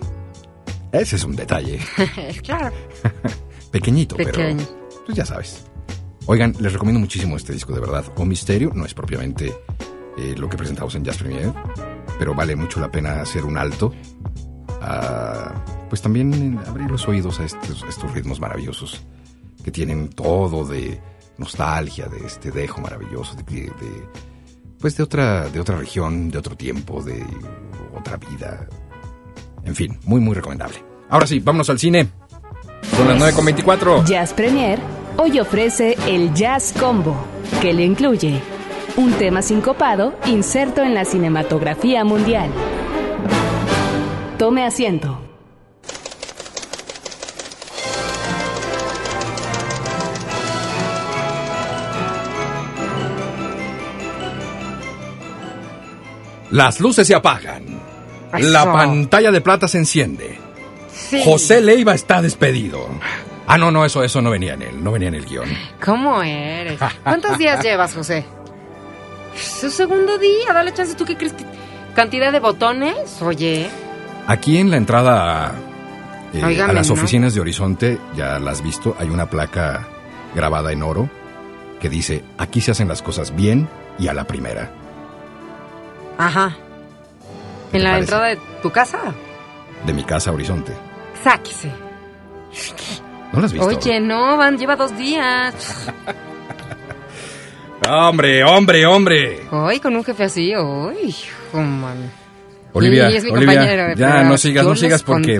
Ese 0.91 1.15
es 1.15 1.23
un 1.23 1.37
detalle. 1.37 1.79
claro. 2.43 2.75
Pequeñito, 3.71 4.17
Pequeño. 4.17 4.57
pero 4.67 5.03
pues 5.05 5.17
ya 5.17 5.25
sabes. 5.25 5.63
Oigan, 6.25 6.53
les 6.59 6.73
recomiendo 6.73 6.99
muchísimo 6.99 7.37
este 7.37 7.53
disco, 7.53 7.71
de 7.73 7.79
verdad. 7.79 8.03
O 8.17 8.25
Misterio 8.25 8.73
no 8.75 8.85
es 8.85 8.93
propiamente 8.93 9.53
eh, 10.17 10.35
lo 10.37 10.49
que 10.49 10.57
presentamos 10.57 10.93
en 10.95 11.05
Jazz 11.05 11.17
Premier, 11.19 11.53
pero 12.19 12.35
vale 12.35 12.57
mucho 12.57 12.81
la 12.81 12.91
pena 12.91 13.21
hacer 13.21 13.45
un 13.45 13.57
alto. 13.57 13.93
A, 14.81 15.53
pues 15.89 16.01
también 16.01 16.59
abrir 16.67 16.89
los 16.89 17.07
oídos 17.07 17.39
a 17.39 17.45
estos, 17.45 17.83
estos 17.87 18.13
ritmos 18.13 18.39
maravillosos 18.39 19.03
que 19.63 19.71
tienen 19.71 20.09
todo 20.09 20.65
de 20.65 20.99
nostalgia, 21.37 22.07
de 22.07 22.25
este 22.25 22.51
dejo 22.51 22.81
maravilloso, 22.81 23.35
de, 23.35 23.71
pues 24.79 24.97
de 24.97 25.03
otra, 25.03 25.49
de 25.49 25.59
otra 25.59 25.77
región, 25.77 26.29
de 26.29 26.37
otro 26.37 26.55
tiempo, 26.55 27.01
de 27.01 27.25
otra 27.97 28.17
vida. 28.17 28.67
En 29.63 29.75
fin, 29.75 29.97
muy, 30.05 30.19
muy 30.21 30.35
recomendable. 30.35 30.83
Ahora 31.09 31.27
sí, 31.27 31.39
vámonos 31.39 31.69
al 31.69 31.79
cine. 31.79 32.07
Son 32.95 33.07
las 33.07 33.35
9.24. 33.35 34.05
Jazz 34.05 34.33
Premier 34.33 34.79
hoy 35.17 35.39
ofrece 35.39 35.97
el 36.07 36.33
Jazz 36.33 36.73
Combo, 36.79 37.15
que 37.61 37.73
le 37.73 37.83
incluye 37.83 38.41
un 38.95 39.11
tema 39.13 39.41
sincopado 39.41 40.13
inserto 40.25 40.81
en 40.81 40.93
la 40.93 41.03
cinematografía 41.03 42.03
mundial. 42.05 42.49
Tome 44.39 44.65
asiento. 44.65 45.19
Las 56.51 56.79
luces 56.79 57.05
se 57.05 57.13
apagan. 57.13 57.65
Eso. 58.33 58.49
La 58.49 58.71
pantalla 58.71 59.29
de 59.31 59.41
plata 59.41 59.67
se 59.67 59.79
enciende. 59.79 60.39
Sí. 60.89 61.21
José 61.25 61.59
Leiva 61.59 61.93
está 61.93 62.21
despedido. 62.21 62.87
Ah, 63.45 63.57
no, 63.57 63.71
no, 63.71 63.83
eso, 63.83 64.05
eso 64.05 64.21
no 64.21 64.29
venía 64.29 64.53
en 64.53 64.61
él, 64.61 64.81
no 64.81 64.93
venía 64.93 65.09
en 65.09 65.15
el 65.15 65.25
guion. 65.25 65.49
¿Cómo 65.83 66.23
eres? 66.23 66.79
¿Cuántos 67.03 67.37
días 67.37 67.61
llevas, 67.63 67.93
José? 67.93 68.23
Su 69.35 69.69
segundo 69.69 70.17
día, 70.17 70.53
dale 70.53 70.73
chance. 70.73 70.95
¿Tú 70.95 71.03
qué 71.03 71.17
crees 71.17 71.33
que 71.33 71.43
cantidad 71.93 72.31
de 72.31 72.39
botones? 72.39 73.21
Oye, 73.21 73.69
Aquí 74.27 74.57
en 74.57 74.69
la 74.69 74.77
entrada 74.77 75.53
eh, 76.33 76.61
a 76.61 76.71
las 76.73 76.87
¿no? 76.87 76.93
oficinas 76.93 77.33
de 77.33 77.41
Horizonte, 77.41 77.97
ya 78.15 78.37
la 78.39 78.51
has 78.51 78.61
visto, 78.61 78.95
hay 78.99 79.09
una 79.09 79.27
placa 79.29 79.87
grabada 80.35 80.71
en 80.71 80.83
oro 80.83 81.09
que 81.81 81.89
dice, 81.89 82.23
aquí 82.37 82.61
se 82.61 82.71
hacen 82.71 82.87
las 82.87 83.01
cosas 83.01 83.35
bien 83.35 83.67
y 83.97 84.07
a 84.07 84.13
la 84.13 84.25
primera. 84.25 84.71
ajá. 86.17 86.55
¿Qué 87.71 87.77
¿En 87.77 87.83
la 87.83 87.91
parece? 87.91 88.03
entrada 88.05 88.27
de 88.29 88.39
tu 88.63 88.71
casa? 88.71 88.97
De 89.85 89.93
mi 89.93 90.03
casa 90.03 90.31
Horizonte. 90.31 90.73
Sáquese. 91.23 91.71
¿No 93.31 93.39
la 93.39 93.45
has 93.45 93.53
visto? 93.53 93.67
Oye, 93.67 93.99
no, 93.99 94.35
van, 94.37 94.57
lleva 94.57 94.75
dos 94.75 94.97
días. 94.97 95.87
¡Hombre, 97.87 98.43
hombre, 98.43 98.85
hombre! 98.85 99.47
Hoy 99.51 99.79
con 99.79 99.95
un 99.95 100.03
jefe 100.03 100.23
así, 100.25 100.55
uy, 100.55 100.97
hijo, 101.05 101.57
man. 101.61 102.11
Olivia, 102.73 103.09
Sí, 103.09 103.17
es 103.17 103.23
mi 103.23 103.31
Olivia, 103.31 103.55
compañero, 103.55 103.93
ya 103.95 104.23
no 104.23 104.37
sigas, 104.37 104.65
no 104.65 104.75
sigas 104.75 105.03
porque... 105.03 105.37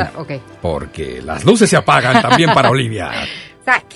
Porque 0.62 1.22
las 1.22 1.46
luces 1.46 1.70
se 1.70 1.78
apagan 1.78 2.22
también 2.22 2.54
para 2.54 2.70
Olivia. 2.70 3.12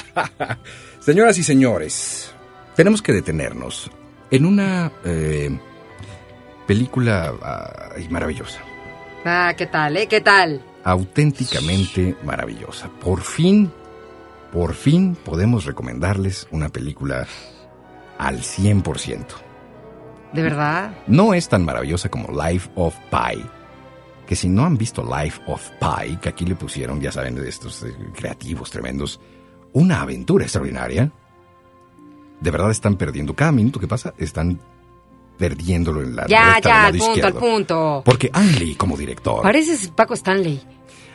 Señoras 1.00 1.36
y 1.38 1.42
señores, 1.42 2.32
tenemos 2.76 3.02
que 3.02 3.12
detenernos 3.12 3.90
en 4.30 4.46
una 4.46 4.92
eh, 5.04 5.50
película 6.66 7.32
ay, 7.96 8.08
maravillosa, 8.08 8.60
Ah, 9.24 9.54
¿qué 9.56 9.66
tal, 9.66 9.96
eh? 9.96 10.06
¿Qué 10.08 10.20
tal? 10.20 10.62
auténticamente 10.84 12.16
maravillosa. 12.24 12.88
Por 12.88 13.20
fin, 13.20 13.70
por 14.52 14.74
fin 14.74 15.14
podemos 15.14 15.64
recomendarles 15.64 16.48
una 16.50 16.68
película 16.70 17.26
al 18.18 18.40
100%. 18.40 19.24
¿De 20.32 20.42
verdad? 20.42 20.96
No 21.06 21.34
es 21.34 21.48
tan 21.48 21.64
maravillosa 21.64 22.08
como 22.08 22.28
Life 22.28 22.70
of 22.74 22.96
Pi, 23.10 23.42
que 24.26 24.34
si 24.34 24.48
no 24.48 24.64
han 24.64 24.78
visto 24.78 25.02
Life 25.02 25.40
of 25.46 25.70
Pi, 25.78 26.16
que 26.16 26.28
aquí 26.30 26.46
le 26.46 26.54
pusieron, 26.54 27.00
ya 27.00 27.12
saben, 27.12 27.34
de 27.34 27.48
estos 27.48 27.82
eh, 27.82 27.94
creativos 28.14 28.70
tremendos, 28.70 29.20
una 29.72 30.00
aventura 30.00 30.44
extraordinaria, 30.44 31.10
de 32.40 32.50
verdad 32.50 32.70
están 32.70 32.96
perdiendo. 32.96 33.34
Cada 33.34 33.52
minuto 33.52 33.78
que 33.78 33.86
pasa 33.86 34.14
están 34.18 34.58
perdiéndolo 35.38 36.02
en 36.02 36.16
la 36.16 36.26
Ya, 36.26 36.58
ya, 36.62 36.86
al 36.86 36.96
punto, 36.96 37.26
al 37.26 37.34
punto. 37.34 38.02
Porque 38.04 38.30
Ang 38.32 38.58
Lee, 38.58 38.74
como 38.74 38.96
director... 38.96 39.42
Pareces 39.42 39.88
Paco 39.88 40.14
Stanley. 40.14 40.60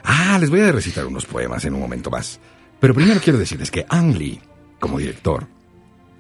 Ah, 0.04 0.38
les 0.40 0.50
voy 0.50 0.62
a 0.62 0.72
recitar 0.72 1.06
unos 1.06 1.26
poemas 1.26 1.66
en 1.66 1.74
un 1.74 1.82
momento 1.82 2.10
más. 2.10 2.40
Pero 2.80 2.94
primero 2.94 3.20
quiero 3.22 3.40
decirles 3.40 3.72
que 3.72 3.86
Ang 3.90 4.16
Lee, 4.16 4.40
como 4.80 5.00
director... 5.00 5.48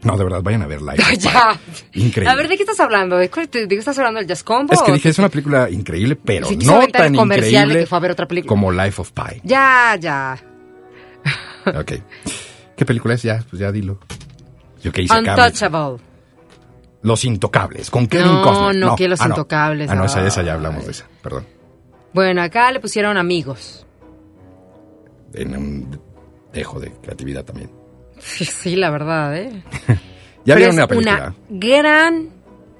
No, 0.03 0.15
de 0.15 0.23
verdad, 0.23 0.41
vayan 0.43 0.61
a 0.61 0.67
ver 0.67 0.81
Life 0.81 1.01
of 1.01 1.09
Pi. 1.09 1.17
ya. 1.17 1.59
Increíble. 1.93 2.29
A 2.29 2.35
ver, 2.35 2.47
¿de 2.47 2.55
qué 2.57 2.63
estás 2.63 2.79
hablando? 2.79 3.17
¿De 3.17 3.29
qué, 3.29 3.47
qué 3.49 3.75
estás 3.75 3.97
hablando? 3.97 4.19
¿El 4.19 4.27
Jazz 4.27 4.43
Combo? 4.43 4.73
Es 4.73 4.81
que 4.83 4.91
dije, 4.91 5.09
es 5.09 5.17
una 5.19 5.29
película 5.29 5.69
increíble, 5.69 6.15
pero 6.15 6.47
Sí 6.47 6.57
no 6.57 6.87
tan 6.87 7.15
increíble 7.15 7.79
que 7.79 7.85
fue 7.87 7.97
a 7.97 8.01
ver 8.01 8.11
otra 8.11 8.27
película. 8.27 8.49
como 8.49 8.71
Life 8.71 9.01
of 9.01 9.11
Pi. 9.11 9.41
Ya, 9.43 9.95
ya. 9.99 10.37
Ok. 11.65 11.93
¿Qué 12.75 12.85
película 12.85 13.15
es? 13.15 13.23
Ya, 13.23 13.43
pues 13.49 13.59
ya 13.59 13.71
dilo. 13.71 13.99
Yo 14.83 14.91
que 14.91 15.01
hice 15.01 15.13
acá. 15.13 15.31
Untouchable. 15.31 15.97
Los 17.01 17.25
Intocables, 17.25 17.89
con 17.89 18.07
Kevin 18.07 18.27
No, 18.27 18.41
Costner. 18.43 18.75
no, 18.75 18.95
que 18.95 19.07
Los 19.07 19.21
ah, 19.21 19.27
no. 19.27 19.33
Intocables, 19.35 19.89
Ah, 19.89 19.95
no, 19.95 20.05
esa, 20.05 20.25
esa 20.25 20.41
ya 20.43 20.53
hablamos 20.53 20.85
de 20.85 20.91
esa, 20.91 21.05
perdón. 21.21 21.45
Bueno, 22.13 22.41
acá 22.41 22.71
le 22.71 22.79
pusieron 22.79 23.17
amigos. 23.17 23.85
En 25.33 25.55
un 25.57 25.99
dejo 26.53 26.79
de 26.79 26.91
creatividad 27.01 27.43
también. 27.45 27.69
Sí, 28.19 28.75
la 28.75 28.89
verdad, 28.89 29.35
¿eh? 29.37 29.63
¿Ya 30.45 30.55
vieron 30.55 30.75
la 30.75 30.87
película? 30.87 31.33
una 31.49 31.59
gran... 31.59 32.29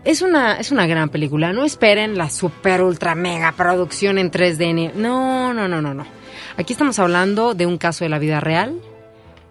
Es 0.04 0.22
una, 0.22 0.54
es 0.58 0.72
una 0.72 0.88
gran 0.88 1.10
película. 1.10 1.52
No 1.52 1.66
esperen 1.66 2.18
la 2.18 2.30
super 2.30 2.82
ultra 2.82 3.14
mega 3.14 3.52
producción 3.52 4.18
en 4.18 4.32
3D. 4.32 4.74
ni- 4.74 4.88
No, 4.96 5.54
no, 5.54 5.68
no, 5.68 5.82
no, 5.82 5.94
no. 5.94 6.06
Aquí 6.56 6.72
estamos 6.74 6.98
hablando 7.00 7.54
de 7.56 7.66
un 7.66 7.78
caso 7.78 8.06
de 8.06 8.10
la 8.10 8.18
vida 8.20 8.40
real, 8.40 8.80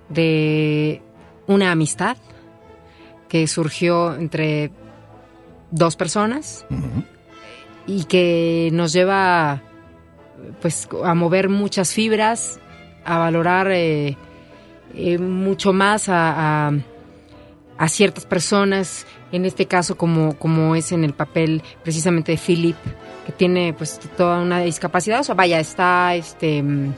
de 0.09 1.03
una 1.47 1.73
amistad 1.73 2.17
que 3.29 3.47
surgió 3.49 4.15
entre 4.15 4.71
dos 5.71 5.97
personas 5.97 6.65
y 7.87 8.05
que 8.05 8.71
nos 8.73 8.93
lleva 8.95 9.63
pues 10.63 10.89
a 11.05 11.15
mover 11.15 11.49
muchas 11.51 11.93
fibras, 11.93 12.59
a 13.05 13.19
valorar 13.19 13.69
eh, 13.73 14.17
eh, 14.97 15.19
mucho 15.19 15.73
más 15.73 16.09
a, 16.09 16.69
a- 16.69 16.73
a 17.79 17.89
ciertas 17.89 18.25
personas, 18.25 19.07
en 19.33 19.45
este 19.45 19.67
caso 19.67 19.97
como, 19.99 20.39
como 20.39 20.75
es 20.77 20.93
en 20.93 21.05
el 21.05 21.13
papel 21.13 21.63
precisamente 21.83 22.33
de 22.33 22.39
Philip, 22.39 22.77
que 23.27 23.33
tiene 23.33 23.75
pues 23.75 23.99
toda 24.17 24.41
una 24.41 24.61
discapacidad, 24.61 25.21
o 25.21 25.25
sea, 25.25 25.35
vaya, 25.35 25.61
está 25.61 26.15
este 26.15 26.63
mm, 26.63 26.93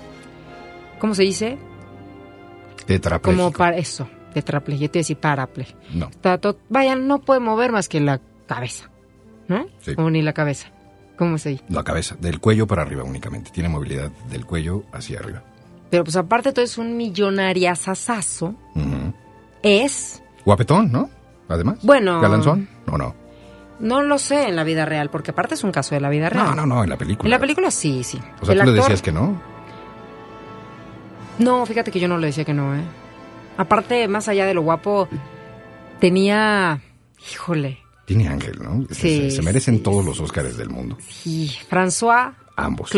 ¿cómo 1.00 1.14
se 1.16 1.24
dice? 1.24 1.58
Tetrapléjico. 2.86 3.42
Como 3.44 3.52
para 3.56 3.76
eso, 3.76 4.08
tetraplegia, 4.32 4.86
yo 4.86 4.90
te 4.90 4.98
iba 4.98 5.00
a 5.00 5.04
decir 5.04 5.16
paraple. 5.18 5.66
No. 5.92 6.08
Está 6.08 6.38
to- 6.38 6.58
vaya, 6.68 6.94
no 6.96 7.20
puede 7.20 7.40
mover 7.40 7.72
más 7.72 7.88
que 7.88 8.00
la 8.00 8.20
cabeza, 8.46 8.88
¿no? 9.48 9.66
Sí. 9.80 9.92
O 9.96 10.08
ni 10.10 10.22
la 10.22 10.32
cabeza. 10.32 10.68
¿Cómo 11.18 11.36
se 11.38 11.50
dice? 11.50 11.64
La 11.68 11.82
cabeza, 11.82 12.14
del 12.20 12.38
cuello 12.38 12.66
para 12.68 12.82
arriba 12.82 13.02
únicamente. 13.02 13.50
Tiene 13.50 13.68
movilidad 13.68 14.10
del 14.30 14.46
cuello 14.46 14.84
hacia 14.92 15.18
arriba. 15.18 15.42
Pero 15.90 16.04
pues 16.04 16.16
aparte 16.16 16.52
todo 16.52 16.64
es 16.64 16.76
un 16.78 16.96
millonariazazazo. 16.96 18.54
Ujú. 18.74 19.14
Es, 19.62 20.22
Guapetón, 20.44 20.92
¿no? 20.92 21.10
Además. 21.48 21.78
Bueno. 21.82 22.20
¿Galanzón? 22.20 22.68
No, 22.86 22.98
no. 22.98 23.14
no 23.80 24.02
lo 24.02 24.18
sé 24.18 24.48
en 24.48 24.56
la 24.56 24.64
vida 24.64 24.84
real, 24.84 25.10
porque 25.10 25.30
aparte 25.30 25.54
es 25.54 25.64
un 25.64 25.72
caso 25.72 25.94
de 25.94 26.00
la 26.00 26.08
vida 26.10 26.28
real. 26.28 26.44
No, 26.46 26.54
no, 26.54 26.66
no, 26.66 26.84
en 26.84 26.90
la 26.90 26.96
película. 26.96 27.26
En 27.26 27.30
la 27.30 27.38
película 27.38 27.70
sí, 27.70 28.02
sí. 28.04 28.18
O 28.40 28.44
sea, 28.46 28.54
El 28.54 28.60
tú 28.60 28.66
le 28.66 28.72
actor- 28.72 28.74
decías 28.82 29.02
que 29.02 29.12
no. 29.12 29.40
No, 31.38 31.64
fíjate 31.66 31.90
que 31.90 32.00
yo 32.00 32.08
no 32.08 32.18
le 32.18 32.26
decía 32.28 32.44
que 32.44 32.54
no, 32.54 32.74
¿eh? 32.74 32.82
Aparte, 33.56 34.08
más 34.08 34.28
allá 34.28 34.44
de 34.46 34.54
lo 34.54 34.62
guapo, 34.62 35.08
tenía... 36.00 36.80
Híjole. 37.32 37.78
Tiene 38.06 38.28
ángel, 38.28 38.58
¿no? 38.62 38.84
Sí, 38.90 39.30
se, 39.30 39.36
se 39.36 39.42
merecen 39.42 39.76
sí, 39.76 39.82
todos 39.82 40.04
los 40.04 40.20
Óscares 40.20 40.56
del 40.56 40.70
mundo. 40.70 40.96
Y 41.24 41.50
François 41.70 42.34
Ambos. 42.56 42.90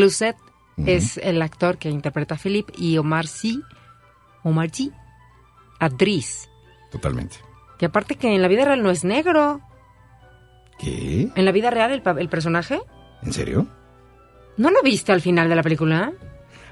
Es 0.86 1.18
el 1.18 1.42
actor 1.42 1.78
que 1.78 1.88
interpreta 1.90 2.34
a 2.34 2.38
Philip 2.38 2.68
y 2.76 2.98
Omar 2.98 3.26
Sy, 3.26 3.62
Omar 4.42 4.70
Sy, 4.70 4.92
Adris. 5.78 6.48
Totalmente. 6.90 7.36
Que 7.78 7.86
aparte 7.86 8.16
que 8.16 8.34
en 8.34 8.42
la 8.42 8.48
vida 8.48 8.64
real 8.64 8.82
no 8.82 8.90
es 8.90 9.04
negro. 9.04 9.60
¿Qué? 10.78 11.30
En 11.34 11.44
la 11.44 11.52
vida 11.52 11.70
real 11.70 11.92
el, 11.92 12.02
el 12.18 12.28
personaje... 12.28 12.80
¿En 13.22 13.32
serio? 13.32 13.66
¿No 14.56 14.70
lo 14.70 14.82
viste 14.82 15.12
al 15.12 15.20
final 15.20 15.48
de 15.48 15.54
la 15.54 15.62
película? 15.62 16.12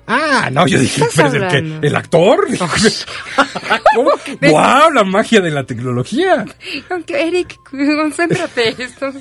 Ah, 0.07 0.49
no, 0.51 0.67
yo 0.67 0.79
dije, 0.79 1.05
¿pero 1.15 1.29
el, 1.29 1.45
hablando? 1.45 1.87
¿El 1.87 1.97
actor? 1.97 2.47
¡Wow! 3.95 4.91
La 4.95 5.05
magia 5.05 5.41
de 5.43 5.51
la 5.51 5.65
tecnología. 5.65 6.47
Aunque, 6.91 7.29
Eric, 7.29 7.59
concéntrate. 7.71 8.83
Esto- 8.83 9.13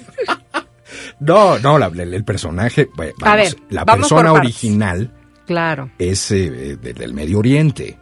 No, 1.20 1.60
no, 1.60 1.78
la- 1.78 1.88
el, 1.88 2.24
personaje. 2.24 2.90
bueno, 2.96 3.14
A 3.24 3.36
ver, 3.36 3.56
la 3.70 3.84
vamos 3.84 4.08
persona 4.10 4.32
original 4.34 5.14
Claro. 5.46 5.90
es 5.98 6.32
eh, 6.32 6.78
de- 6.78 6.94
del 6.94 7.14
Medio 7.14 7.40
Oriente. 7.40 7.98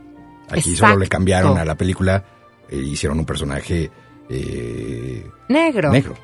Aquí 0.49 0.71
Exacto. 0.71 0.93
solo 0.93 0.99
le 0.99 1.07
cambiaron 1.07 1.57
a 1.57 1.65
la 1.65 1.75
película, 1.75 2.23
eh, 2.69 2.77
hicieron 2.77 3.19
un 3.19 3.25
personaje 3.25 3.89
eh, 4.29 5.27
Negro. 5.49 5.91
negro. 5.91 6.15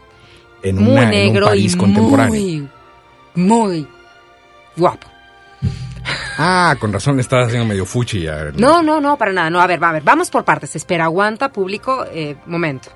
En, 0.64 0.78
Muy 0.78 0.94
una- 0.94 1.04
en 1.04 1.10
un 1.10 1.14
y 1.74 1.78
contemporáneo. 1.78 2.34
muy, 2.34 2.70
muy 3.36 3.88
guapo. 4.78 5.08
Ah, 6.44 6.76
con 6.80 6.92
razón 6.92 7.20
estás 7.20 7.48
haciendo 7.48 7.68
medio 7.68 7.86
fuchi. 7.86 8.26
a- 8.28 8.52
No, 8.58 8.82
no, 8.82 9.00
no, 9.00 9.16
para 9.18 9.32
nada. 9.32 9.50
No, 9.52 9.62
a 9.62 9.68
ver, 9.68 9.82
va, 9.82 9.90
a 9.90 9.94
ver, 9.94 10.02
vamos 10.04 10.30
por 10.32 10.44
partes. 10.44 10.76
Espera, 10.76 11.04
aguanta, 11.06 11.52
público, 11.52 12.04
eh, 12.12 12.36
momento. 12.48 12.90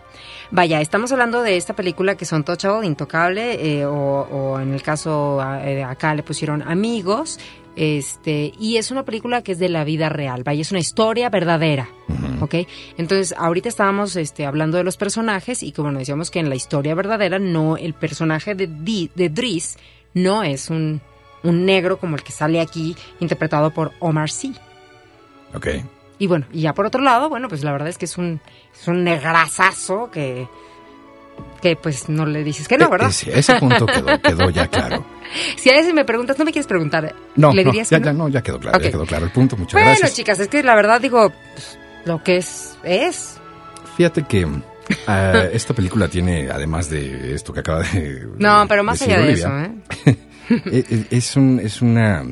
Vaya, 0.49 0.81
estamos 0.81 1.11
hablando 1.11 1.41
de 1.43 1.55
esta 1.57 1.75
película 1.75 2.15
que 2.15 2.25
son 2.25 2.43
Touchable, 2.43 2.87
Intocable, 2.87 3.79
eh, 3.79 3.85
o, 3.85 3.91
o 3.93 4.59
en 4.59 4.73
el 4.73 4.81
caso 4.81 5.39
eh, 5.63 5.83
acá 5.83 6.15
le 6.15 6.23
pusieron 6.23 6.61
Amigos, 6.63 7.39
este, 7.75 8.51
y 8.59 8.77
es 8.77 8.89
una 8.91 9.03
película 9.03 9.41
que 9.41 9.51
es 9.51 9.59
de 9.59 9.69
la 9.69 9.83
vida 9.83 10.07
real, 10.09 10.43
vaya, 10.43 10.61
es 10.61 10.71
una 10.71 10.79
historia 10.79 11.29
verdadera, 11.29 11.89
¿ok? 12.41 12.55
Entonces, 12.97 13.33
ahorita 13.37 13.67
estábamos 13.69 14.15
este, 14.15 14.45
hablando 14.45 14.77
de 14.77 14.83
los 14.83 14.97
personajes 14.97 15.61
y 15.63 15.71
que, 15.71 15.81
bueno, 15.81 15.99
decíamos 15.99 16.31
que 16.31 16.39
en 16.39 16.47
la 16.49 16.55
historia 16.55 16.95
verdadera 16.95 17.37
no, 17.39 17.75
el 17.75 17.93
personaje 17.93 18.55
de, 18.55 18.67
Di- 18.67 19.11
de 19.15 19.29
Driss 19.29 19.77
no 20.13 20.43
es 20.43 20.69
un, 20.69 21.01
un 21.45 21.65
negro 21.65 21.97
como 21.97 22.15
el 22.15 22.23
que 22.23 22.31
sale 22.31 22.59
aquí, 22.59 22.95
interpretado 23.19 23.71
por 23.71 23.93
Omar 23.99 24.29
Sy. 24.29 24.55
Ok. 25.53 25.67
Y 26.17 26.27
bueno, 26.27 26.45
y 26.51 26.61
ya 26.61 26.73
por 26.73 26.85
otro 26.85 27.01
lado, 27.01 27.29
bueno, 27.29 27.47
pues 27.49 27.63
la 27.63 27.71
verdad 27.71 27.87
es 27.89 27.97
que 27.97 28.05
es 28.05 28.17
un, 28.17 28.39
es 28.79 28.87
un 28.87 29.03
negrazazo 29.03 30.09
que, 30.11 30.47
que 31.61 31.75
pues 31.75 32.07
no 32.09 32.25
le 32.25 32.43
dices 32.43 32.67
que 32.67 32.77
no, 32.77 32.85
E- 32.85 32.89
¿verdad? 32.89 33.09
Ese, 33.09 33.37
ese 33.37 33.55
punto 33.55 33.85
quedó, 33.85 34.19
quedó 34.21 34.49
ya 34.49 34.67
claro. 34.67 35.05
Si 35.57 35.69
a 35.69 35.73
veces 35.73 35.93
me 35.93 36.05
preguntas, 36.05 36.37
no 36.39 36.45
me 36.45 36.51
quieres 36.51 36.67
preguntar, 36.67 37.13
No, 37.35 37.51
¿le 37.51 37.63
no, 37.65 37.73
ya, 37.73 37.83
que 37.83 37.89
ya, 37.89 37.99
no? 37.99 38.13
no, 38.13 38.29
ya 38.29 38.41
quedó 38.41 38.59
claro, 38.59 38.79
ya 38.79 38.91
quedó 38.91 39.05
claro 39.05 39.25
el 39.25 39.31
punto. 39.31 39.57
Muchas 39.57 39.73
Bueno, 39.73 39.89
gracias. 39.89 40.13
chicas, 40.13 40.39
es 40.39 40.47
que 40.47 40.61
la 40.63 40.75
verdad 40.75 41.01
digo, 41.01 41.31
pues, 41.53 41.77
lo 42.05 42.23
que 42.23 42.37
es, 42.37 42.77
es. 42.83 43.37
Fíjate 43.97 44.23
que 44.23 44.47
ah, 45.07 45.45
esta 45.51 45.73
película 45.73 46.07
tiene, 46.07 46.49
además 46.49 46.89
de 46.89 47.33
esto 47.33 47.51
que 47.53 47.59
acaba 47.61 47.81
de. 47.81 48.27
No, 48.37 48.65
pero 48.69 48.83
más 48.83 49.01
allá 49.01 49.17
de 49.17 49.23
Olivia, 49.23 49.71
eso, 49.91 50.09
¿eh? 50.11 50.17
e- 50.65 50.85
e- 50.89 51.07
Es, 51.11 51.35
un, 51.35 51.59
es 51.59 51.81
una. 51.81 52.23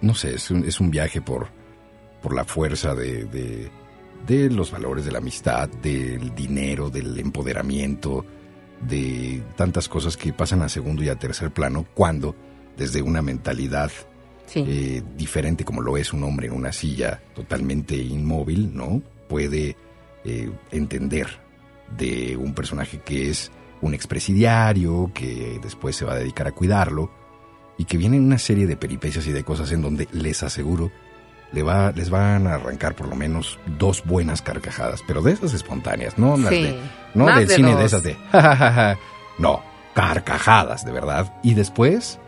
No 0.00 0.14
sé, 0.14 0.34
es 0.34 0.50
un, 0.50 0.64
es 0.64 0.80
un 0.80 0.90
viaje 0.90 1.20
por, 1.20 1.48
por 2.22 2.34
la 2.34 2.44
fuerza 2.44 2.94
de, 2.94 3.24
de, 3.24 3.70
de 4.26 4.50
los 4.50 4.70
valores 4.70 5.04
de 5.04 5.12
la 5.12 5.18
amistad, 5.18 5.68
del 5.68 6.34
dinero, 6.34 6.90
del 6.90 7.18
empoderamiento, 7.18 8.24
de 8.80 9.42
tantas 9.56 9.88
cosas 9.88 10.16
que 10.16 10.32
pasan 10.32 10.62
a 10.62 10.68
segundo 10.68 11.02
y 11.02 11.08
a 11.08 11.16
tercer 11.18 11.50
plano 11.52 11.86
cuando, 11.94 12.34
desde 12.76 13.00
una 13.02 13.22
mentalidad 13.22 13.90
Sí. 14.46 14.62
eh, 14.68 15.02
diferente 15.16 15.64
como 15.64 15.80
lo 15.80 15.96
es 15.96 16.12
un 16.12 16.22
hombre 16.22 16.48
en 16.48 16.52
una 16.52 16.70
silla 16.70 17.22
totalmente 17.34 17.96
inmóvil, 17.96 18.76
¿no? 18.76 19.00
Puede 19.26 19.74
eh, 20.22 20.50
entender 20.70 21.28
de 21.96 22.36
un 22.36 22.52
personaje 22.52 23.00
que 23.02 23.30
es 23.30 23.50
un 23.84 23.94
expresidiario, 23.94 25.10
que 25.14 25.58
después 25.62 25.94
se 25.96 26.04
va 26.04 26.12
a 26.14 26.16
dedicar 26.16 26.46
a 26.46 26.52
cuidarlo, 26.52 27.10
y 27.76 27.84
que 27.84 27.96
viene 27.96 28.18
una 28.18 28.38
serie 28.38 28.66
de 28.66 28.76
peripecias 28.76 29.26
y 29.26 29.32
de 29.32 29.44
cosas 29.44 29.70
en 29.72 29.82
donde 29.82 30.08
les 30.12 30.42
aseguro 30.42 30.90
le 31.52 31.62
va, 31.62 31.92
les 31.92 32.10
van 32.10 32.46
a 32.46 32.54
arrancar 32.54 32.94
por 32.96 33.06
lo 33.08 33.14
menos 33.14 33.58
dos 33.78 34.02
buenas 34.04 34.42
carcajadas, 34.42 35.02
pero 35.06 35.22
de 35.22 35.32
esas 35.32 35.54
espontáneas, 35.54 36.18
no 36.18 36.36
las 36.36 36.48
Sí, 36.48 36.62
de, 36.62 36.78
no 37.14 37.26
del 37.26 37.46
de 37.46 37.54
cine 37.54 37.70
dos. 37.72 37.80
de 37.80 37.84
esas 37.86 38.02
de 38.02 38.14
ja, 38.32 38.42
ja, 38.42 38.56
ja, 38.56 38.72
ja. 38.72 38.98
no, 39.38 39.62
carcajadas 39.94 40.84
de 40.84 40.92
verdad, 40.92 41.32
y 41.42 41.54
después 41.54 42.18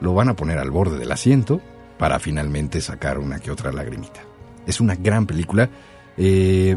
lo 0.00 0.14
van 0.14 0.28
a 0.28 0.36
poner 0.36 0.58
al 0.58 0.70
borde 0.70 0.98
del 0.98 1.10
asiento 1.12 1.60
para 1.98 2.18
finalmente 2.18 2.80
sacar 2.80 3.18
una 3.18 3.40
que 3.40 3.50
otra 3.50 3.72
lagrimita. 3.72 4.20
Es 4.66 4.80
una 4.80 4.94
gran 4.94 5.26
película. 5.26 5.68
eh, 6.16 6.76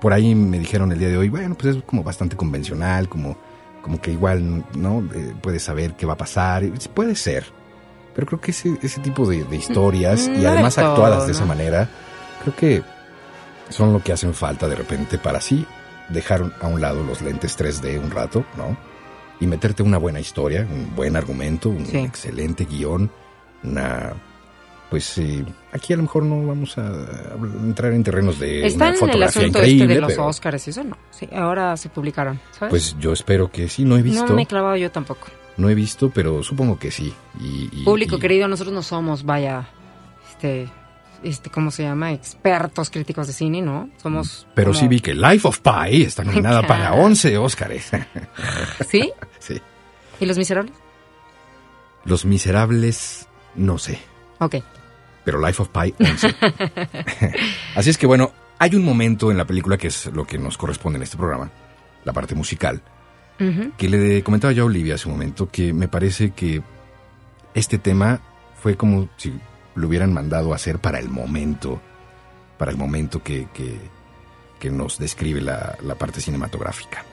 por 0.00 0.12
ahí 0.12 0.34
me 0.34 0.58
dijeron 0.58 0.92
el 0.92 0.98
día 0.98 1.08
de 1.08 1.16
hoy, 1.16 1.30
bueno, 1.30 1.54
pues 1.54 1.76
es 1.76 1.82
como 1.84 2.02
bastante 2.02 2.36
convencional, 2.36 3.08
como, 3.08 3.38
como 3.84 4.00
que 4.00 4.10
igual, 4.12 4.64
¿no? 4.74 5.04
Eh, 5.14 5.34
puedes 5.42 5.62
saber 5.62 5.92
qué 5.92 6.06
va 6.06 6.14
a 6.14 6.16
pasar. 6.16 6.64
Puede 6.94 7.14
ser. 7.14 7.44
Pero 8.14 8.26
creo 8.26 8.40
que 8.40 8.52
ese, 8.52 8.78
ese 8.80 9.00
tipo 9.02 9.28
de, 9.28 9.44
de 9.44 9.56
historias, 9.56 10.26
Mm, 10.26 10.40
y 10.40 10.46
además 10.46 10.74
todo, 10.76 10.86
actuadas 10.92 11.26
de 11.26 11.32
esa 11.32 11.44
manera, 11.44 11.86
creo 12.42 12.56
que 12.56 12.82
son 13.68 13.92
lo 13.92 14.02
que 14.02 14.12
hacen 14.14 14.32
falta 14.32 14.68
de 14.68 14.74
repente 14.76 15.18
para 15.18 15.36
así 15.38 15.66
dejar 16.08 16.50
a 16.62 16.66
un 16.68 16.80
lado 16.80 17.04
los 17.04 17.20
lentes 17.20 17.58
3D 17.58 17.98
un 18.02 18.10
rato, 18.10 18.46
¿no? 18.56 18.74
Y 19.38 19.46
meterte 19.46 19.82
una 19.82 19.98
buena 19.98 20.18
historia, 20.18 20.66
un 20.70 20.94
buen 20.96 21.14
argumento, 21.16 21.68
un 21.68 21.84
Sí. 21.84 21.98
excelente 21.98 22.64
guion, 22.64 23.10
una... 23.64 24.14
Pues 24.94 25.18
eh, 25.18 25.44
aquí 25.72 25.92
a 25.92 25.96
lo 25.96 26.02
mejor 26.04 26.22
no 26.22 26.46
vamos 26.46 26.78
a, 26.78 26.88
entrar 27.64 27.92
en 27.94 28.04
terrenos 28.04 28.38
de 28.38 28.64
Está 28.64 28.76
una 28.76 28.86
en 28.86 28.92
el 28.92 28.98
fotografía 29.00 29.42
asunto 29.42 29.58
increíble, 29.58 29.82
este 29.86 29.94
de 29.96 30.00
los 30.00 30.12
pero, 30.12 30.26
Oscars 30.26 30.68
eso 30.68 30.84
no. 30.84 30.96
Sí, 31.10 31.28
ahora 31.34 31.76
se 31.76 31.88
publicaron, 31.88 32.38
¿sabes? 32.52 32.70
pues 32.70 32.96
yo 33.00 33.12
espero 33.12 33.50
que 33.50 33.68
sí, 33.68 33.84
no 33.84 33.96
he 33.96 34.02
visto, 34.02 34.24
no 34.24 34.34
me 34.36 34.42
he 34.42 34.46
clavado 34.46 34.76
yo 34.76 34.92
tampoco. 34.92 35.26
no 35.56 35.68
he 35.68 35.74
visto, 35.74 36.10
pero 36.10 36.44
supongo 36.44 36.78
que 36.78 36.92
sí. 36.92 37.12
Y, 37.40 37.70
y- 37.72 37.84
Público 37.84 38.18
y- 38.18 38.20
querido, 38.20 38.46
nosotros 38.46 38.72
no 38.72 38.84
somos, 38.84 39.24
vaya, 39.24 39.66
este, 40.30 40.68
este, 41.24 41.50
¿cómo 41.50 41.72
se 41.72 41.82
llama? 41.82 42.12
Expertos 42.12 42.88
críticos 42.88 43.26
de 43.26 43.32
cine, 43.32 43.60
¿no? 43.60 43.90
Somos. 44.00 44.46
Pero 44.54 44.70
como- 44.70 44.78
sí 44.80 44.86
vi 44.86 45.00
que 45.00 45.12
Life 45.12 45.48
of 45.48 45.58
Pi 45.58 46.04
está 46.04 46.22
nominada 46.22 46.62
para 46.68 46.90
Claro. 46.90 47.02
11 47.02 47.36
Óscares. 47.36 47.90
¿Sí? 48.88 49.10
sí. 49.40 49.60
¿Y 50.20 50.26
Los 50.26 50.38
Miserables? 50.38 50.72
Los 52.04 52.24
Miserables, 52.24 53.26
no 53.56 53.76
sé. 53.78 53.98
Ok. 54.38 54.56
Pero 55.24 55.44
Life 55.44 55.62
of 55.62 55.68
Pi 55.68 55.94
11. 55.98 56.34
Así 57.74 57.90
es 57.90 57.98
que 57.98 58.06
bueno, 58.06 58.32
hay 58.58 58.74
un 58.74 58.84
momento 58.84 59.30
en 59.30 59.36
la 59.36 59.46
película 59.46 59.76
que 59.76 59.88
es 59.88 60.06
lo 60.06 60.26
que 60.26 60.38
nos 60.38 60.56
corresponde 60.58 60.98
en 60.98 61.02
este 61.02 61.16
programa, 61.16 61.50
la 62.04 62.12
parte 62.12 62.34
musical, 62.34 62.82
que 63.76 63.88
le 63.88 64.22
comentaba 64.22 64.52
yo 64.52 64.62
a 64.62 64.66
Olivia 64.66 64.94
hace 64.94 65.08
un 65.08 65.14
momento 65.14 65.48
que 65.50 65.72
me 65.72 65.88
parece 65.88 66.30
que 66.30 66.62
este 67.54 67.78
tema 67.78 68.20
fue 68.62 68.76
como 68.76 69.08
si 69.16 69.32
lo 69.74 69.88
hubieran 69.88 70.12
mandado 70.12 70.52
a 70.52 70.56
hacer 70.56 70.78
para 70.78 70.98
el 71.00 71.08
momento, 71.08 71.80
para 72.58 72.70
el 72.70 72.76
momento 72.76 73.22
que, 73.22 73.48
que, 73.52 73.76
que 74.60 74.70
nos 74.70 74.98
describe 74.98 75.40
la, 75.40 75.76
la 75.82 75.96
parte 75.96 76.20
cinematográfica. 76.20 77.04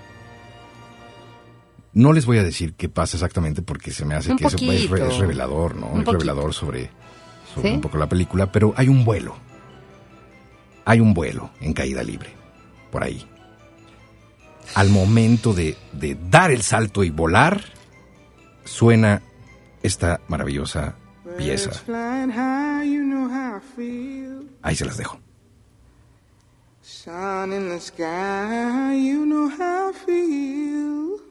No 1.94 2.14
les 2.14 2.26
voy 2.26 2.38
a 2.38 2.44
decir 2.44 2.76
qué 2.76 2.88
pasa 2.88 3.18
exactamente 3.18 3.62
porque 3.62 3.92
se 3.92 4.06
me 4.06 4.16
hace 4.16 4.32
Un 4.32 4.38
que 4.38 4.46
eso 4.48 4.58
es, 4.58 5.18
revelador, 5.18 5.76
¿no? 5.76 5.88
Es 5.88 5.92
poquito. 5.94 6.12
revelador 6.14 6.54
sobre, 6.54 6.90
sobre 7.54 7.70
¿Sí? 7.70 7.76
un 7.76 7.82
poco 7.82 7.98
la 7.98 8.10
película, 8.10 8.52
pero 8.52 8.74
hay 8.76 8.88
un 8.88 9.04
vuelo. 9.04 9.36
Hay 10.86 11.00
un 11.00 11.14
vuelo 11.14 11.52
en 11.60 11.74
caída 11.74 12.04
libre, 12.04 12.32
por 12.92 13.04
ahí. 13.04 13.26
Al 14.76 14.90
momento 14.90 15.54
de, 15.54 15.78
de 15.92 16.18
dar 16.30 16.52
el 16.52 16.64
salto 16.64 17.04
y 17.04 17.10
volar, 17.10 17.62
suena 18.64 19.22
esta 19.84 20.22
maravillosa 20.28 20.96
pieza. 21.38 21.72
Ahí 24.62 24.76
se 24.76 24.86
las 24.86 24.98
dejo. 24.98 25.20
Sun 26.84 27.54
in 27.54 27.70
the 27.70 27.80
sky, 27.80 28.96
you 28.96 29.26
know 29.26 29.50
how 29.50 29.90
I 29.90 29.94
feel. 29.94 31.31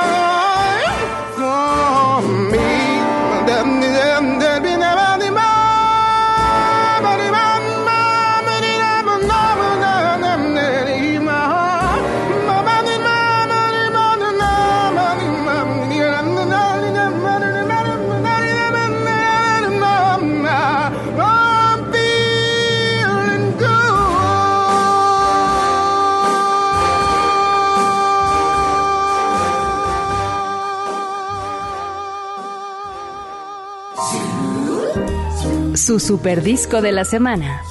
Su 35.91 35.99
super 35.99 36.41
disco 36.41 36.81
de 36.81 36.93
la 36.93 37.03
semana. 37.03 37.63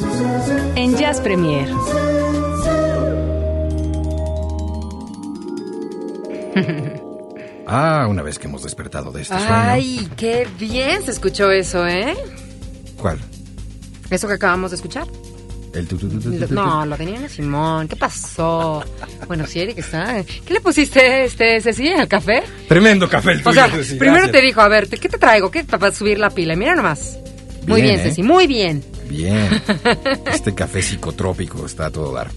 En 0.76 0.94
Jazz 0.94 1.22
Premier. 1.22 1.70
Ah, 7.72 8.06
una 8.10 8.22
vez 8.22 8.36
que 8.40 8.48
hemos 8.48 8.64
despertado 8.64 9.12
de 9.12 9.22
este 9.22 9.32
sueño. 9.38 9.48
Ay, 9.48 10.08
qué 10.16 10.46
bien 10.58 11.02
se 11.04 11.12
escuchó 11.12 11.52
eso, 11.52 11.86
¿eh? 11.86 12.16
¿Cuál? 13.00 13.16
Eso 14.10 14.26
que 14.26 14.34
acabamos 14.34 14.72
de 14.72 14.74
escuchar. 14.74 15.06
El 15.72 15.86
tu, 15.86 15.96
tu, 15.96 16.08
tu, 16.08 16.18
tu, 16.20 16.30
Lo- 16.30 16.38
tu, 16.40 16.46
tu. 16.48 16.54
No, 16.54 16.84
lo 16.84 16.96
tenía 16.96 17.20
en 17.20 17.28
Simón. 17.30 17.86
¿Qué 17.86 17.94
pasó? 17.94 18.82
Bueno, 19.28 19.46
sí, 19.46 19.60
Eric 19.60 19.78
está. 19.78 20.24
¿Qué 20.24 20.52
le 20.52 20.60
pusiste, 20.60 21.22
este, 21.24 21.60
Ceci, 21.60 21.88
al 21.92 22.08
café? 22.08 22.42
Tremendo 22.68 23.08
café 23.08 23.30
el 23.32 23.38
tuyo. 23.42 23.50
O 23.50 23.54
sea, 23.54 23.68
Ceci, 23.70 23.94
primero 23.94 24.24
gracias. 24.24 24.32
te 24.40 24.46
dijo, 24.46 24.60
a 24.60 24.68
ver, 24.68 24.88
¿qué 24.88 25.08
te 25.08 25.16
traigo? 25.18 25.52
¿Qué 25.52 25.62
para 25.62 25.92
subir 25.92 26.18
la 26.18 26.30
pila? 26.30 26.56
Mira 26.56 26.74
nomás. 26.74 27.19
Muy 27.66 27.82
Bien, 27.82 27.94
bien, 27.96 28.00
¿eh? 28.00 28.02
Ceci, 28.10 28.22
muy 28.22 28.46
bien. 28.46 28.82
Bien. 29.08 29.48
Este 30.32 30.54
café 30.54 30.82
psicotrópico 30.82 31.66
está 31.66 31.86
a 31.86 31.90
todo 31.90 32.12
dar. 32.12 32.30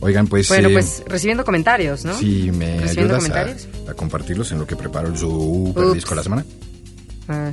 Oigan, 0.00 0.26
pues. 0.26 0.48
Bueno, 0.48 0.68
eh, 0.68 0.72
pues 0.72 1.02
recibiendo 1.06 1.44
comentarios, 1.44 2.04
¿no? 2.04 2.14
Si 2.18 2.50
me 2.50 2.78
ayudas 2.80 3.16
comentarios. 3.18 3.68
a, 3.86 3.90
a 3.92 3.94
compartirlos 3.94 4.50
en 4.52 4.58
lo 4.58 4.66
que 4.66 4.74
preparo 4.76 5.08
el 5.08 5.16
super 5.16 5.84
Ups. 5.84 5.94
disco 5.94 6.10
de 6.10 6.16
la 6.16 6.22
semana, 6.22 6.44
Ah. 7.28 7.52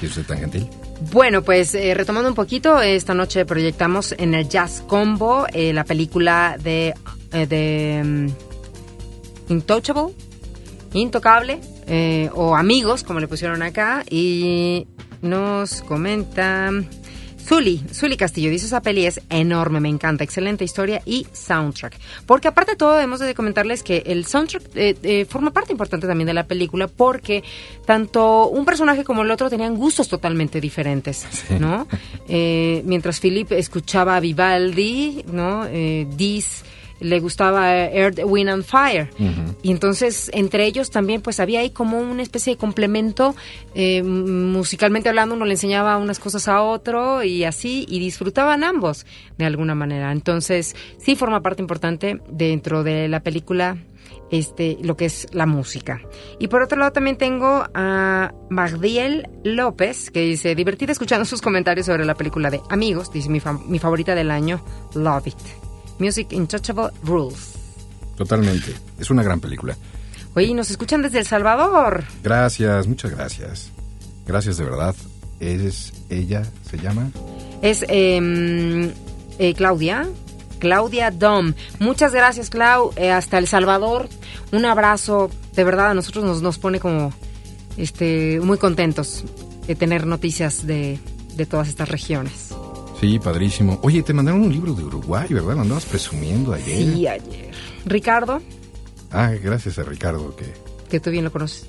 si 0.00 0.06
usted 0.06 0.24
tan 0.24 0.38
gentil. 0.38 0.66
Bueno, 1.12 1.42
pues 1.42 1.74
eh, 1.74 1.92
retomando 1.92 2.28
un 2.28 2.34
poquito, 2.34 2.80
esta 2.80 3.12
noche 3.14 3.44
proyectamos 3.44 4.14
en 4.16 4.34
el 4.34 4.48
Jazz 4.48 4.82
Combo 4.86 5.46
eh, 5.52 5.72
la 5.74 5.84
película 5.84 6.56
de, 6.62 6.94
eh, 7.32 7.46
de 7.46 8.02
mm, 8.02 8.28
Intouchable, 9.52 10.14
Intocable, 10.94 11.60
eh, 11.86 12.30
o 12.34 12.54
Amigos, 12.56 13.02
como 13.02 13.20
le 13.20 13.28
pusieron 13.28 13.62
acá, 13.62 14.04
y 14.08 14.86
nos 15.24 15.82
comenta 15.82 16.70
Zully, 17.44 17.82
Zully 17.92 18.16
Castillo, 18.16 18.50
dice 18.50 18.66
esa 18.66 18.80
peli 18.80 19.04
es 19.04 19.20
enorme, 19.28 19.78
me 19.78 19.90
encanta, 19.90 20.24
excelente 20.24 20.64
historia 20.64 21.02
y 21.04 21.26
soundtrack. 21.32 21.98
Porque 22.24 22.48
aparte 22.48 22.72
de 22.72 22.76
todo, 22.76 22.98
hemos 23.00 23.20
de 23.20 23.34
comentarles 23.34 23.82
que 23.82 24.02
el 24.06 24.24
soundtrack 24.24 24.62
eh, 24.74 24.96
eh, 25.02 25.24
forma 25.26 25.52
parte 25.52 25.72
importante 25.72 26.06
también 26.06 26.26
de 26.26 26.32
la 26.32 26.46
película 26.46 26.88
porque 26.88 27.44
tanto 27.84 28.48
un 28.48 28.64
personaje 28.64 29.04
como 29.04 29.22
el 29.22 29.30
otro 29.30 29.50
tenían 29.50 29.76
gustos 29.76 30.08
totalmente 30.08 30.58
diferentes, 30.60 31.26
¿no? 31.60 31.86
Eh, 32.28 32.82
mientras 32.86 33.20
Philip 33.20 33.52
escuchaba 33.52 34.16
a 34.16 34.20
Vivaldi, 34.20 35.24
¿no? 35.30 35.66
Dis 35.66 36.64
le 37.00 37.20
gustaba 37.20 37.86
Earth, 37.86 38.20
Wind 38.24 38.48
and 38.50 38.64
Fire. 38.64 39.10
Y 39.62 39.70
entonces, 39.70 40.30
entre 40.32 40.64
ellos 40.66 40.90
también, 40.90 41.20
pues 41.20 41.40
había 41.40 41.60
ahí 41.60 41.70
como 41.70 41.98
una 41.98 42.22
especie 42.22 42.54
de 42.54 42.58
complemento, 42.58 43.34
eh, 43.74 44.02
musicalmente 44.02 45.08
hablando, 45.08 45.34
uno 45.34 45.44
le 45.44 45.52
enseñaba 45.52 45.96
unas 45.96 46.18
cosas 46.18 46.48
a 46.48 46.62
otro 46.62 47.22
y 47.22 47.44
así, 47.44 47.84
y 47.88 47.98
disfrutaban 47.98 48.64
ambos 48.64 49.06
de 49.38 49.44
alguna 49.46 49.74
manera. 49.74 50.12
Entonces, 50.12 50.74
sí 50.98 51.16
forma 51.16 51.40
parte 51.42 51.62
importante 51.62 52.20
dentro 52.30 52.82
de 52.84 53.08
la 53.08 53.20
película 53.20 53.76
este, 54.30 54.78
lo 54.82 54.96
que 54.96 55.04
es 55.04 55.28
la 55.32 55.46
música. 55.46 56.00
Y 56.38 56.48
por 56.48 56.62
otro 56.62 56.78
lado 56.78 56.92
también 56.92 57.16
tengo 57.16 57.64
a 57.74 58.32
Magdiel 58.50 59.28
López, 59.44 60.10
que 60.10 60.20
dice, 60.22 60.54
divertida 60.54 60.92
escuchando 60.92 61.24
sus 61.24 61.40
comentarios 61.42 61.86
sobre 61.86 62.04
la 62.04 62.14
película 62.14 62.50
de 62.50 62.60
Amigos, 62.70 63.12
dice 63.12 63.28
mi, 63.28 63.40
fa- 63.40 63.58
mi 63.66 63.78
favorita 63.78 64.14
del 64.14 64.30
año, 64.30 64.64
Love 64.94 65.26
It. 65.28 65.36
Music 65.98 66.32
Intouchable 66.32 66.90
Rules. 67.02 67.54
Totalmente. 68.16 68.74
Es 68.98 69.10
una 69.10 69.22
gran 69.22 69.40
película. 69.40 69.76
Oye, 70.34 70.52
nos 70.54 70.70
escuchan 70.70 71.02
desde 71.02 71.18
El 71.20 71.26
Salvador. 71.26 72.04
Gracias, 72.22 72.86
muchas 72.86 73.10
gracias. 73.12 73.70
Gracias 74.26 74.56
de 74.56 74.64
verdad. 74.64 74.94
Es 75.40 75.92
ella, 76.10 76.42
se 76.68 76.78
llama. 76.78 77.10
Es 77.62 77.84
eh, 77.88 78.92
eh, 79.38 79.54
Claudia. 79.54 80.08
Claudia 80.58 81.10
Dom. 81.10 81.52
Muchas 81.78 82.12
gracias, 82.12 82.50
Clau. 82.50 82.92
Eh, 82.96 83.10
hasta 83.10 83.38
El 83.38 83.46
Salvador. 83.46 84.08
Un 84.52 84.64
abrazo. 84.64 85.30
De 85.54 85.64
verdad, 85.64 85.90
a 85.90 85.94
nosotros 85.94 86.24
nos, 86.24 86.42
nos 86.42 86.58
pone 86.58 86.80
como 86.80 87.12
este, 87.76 88.40
muy 88.40 88.58
contentos 88.58 89.24
de 89.66 89.74
tener 89.74 90.06
noticias 90.06 90.66
de, 90.66 90.98
de 91.36 91.46
todas 91.46 91.68
estas 91.68 91.88
regiones. 91.88 92.53
Sí, 93.00 93.18
padrísimo. 93.18 93.78
Oye, 93.82 94.02
te 94.02 94.12
mandaron 94.12 94.42
un 94.42 94.52
libro 94.52 94.72
de 94.72 94.84
Uruguay, 94.84 95.26
¿verdad? 95.30 95.54
Lo 95.56 95.60
andabas 95.62 95.84
presumiendo 95.84 96.52
ayer. 96.54 96.94
Sí, 96.94 97.06
ayer. 97.06 97.50
Ricardo, 97.86 98.40
Ah, 99.10 99.30
gracias 99.40 99.78
a 99.78 99.82
Ricardo, 99.84 100.34
que 100.34 100.44
que 100.90 100.98
tú 101.00 101.10
bien 101.10 101.24
lo 101.24 101.30
conoces. 101.32 101.66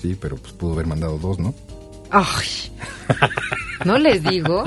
sí, 0.00 0.16
pero 0.20 0.36
pues 0.36 0.52
pudo 0.54 0.72
haber 0.74 0.86
mandado 0.86 1.18
dos, 1.18 1.38
¿no? 1.38 1.54
Ay, 2.10 2.46
no 3.84 3.98
les 3.98 4.22
digo. 4.22 4.64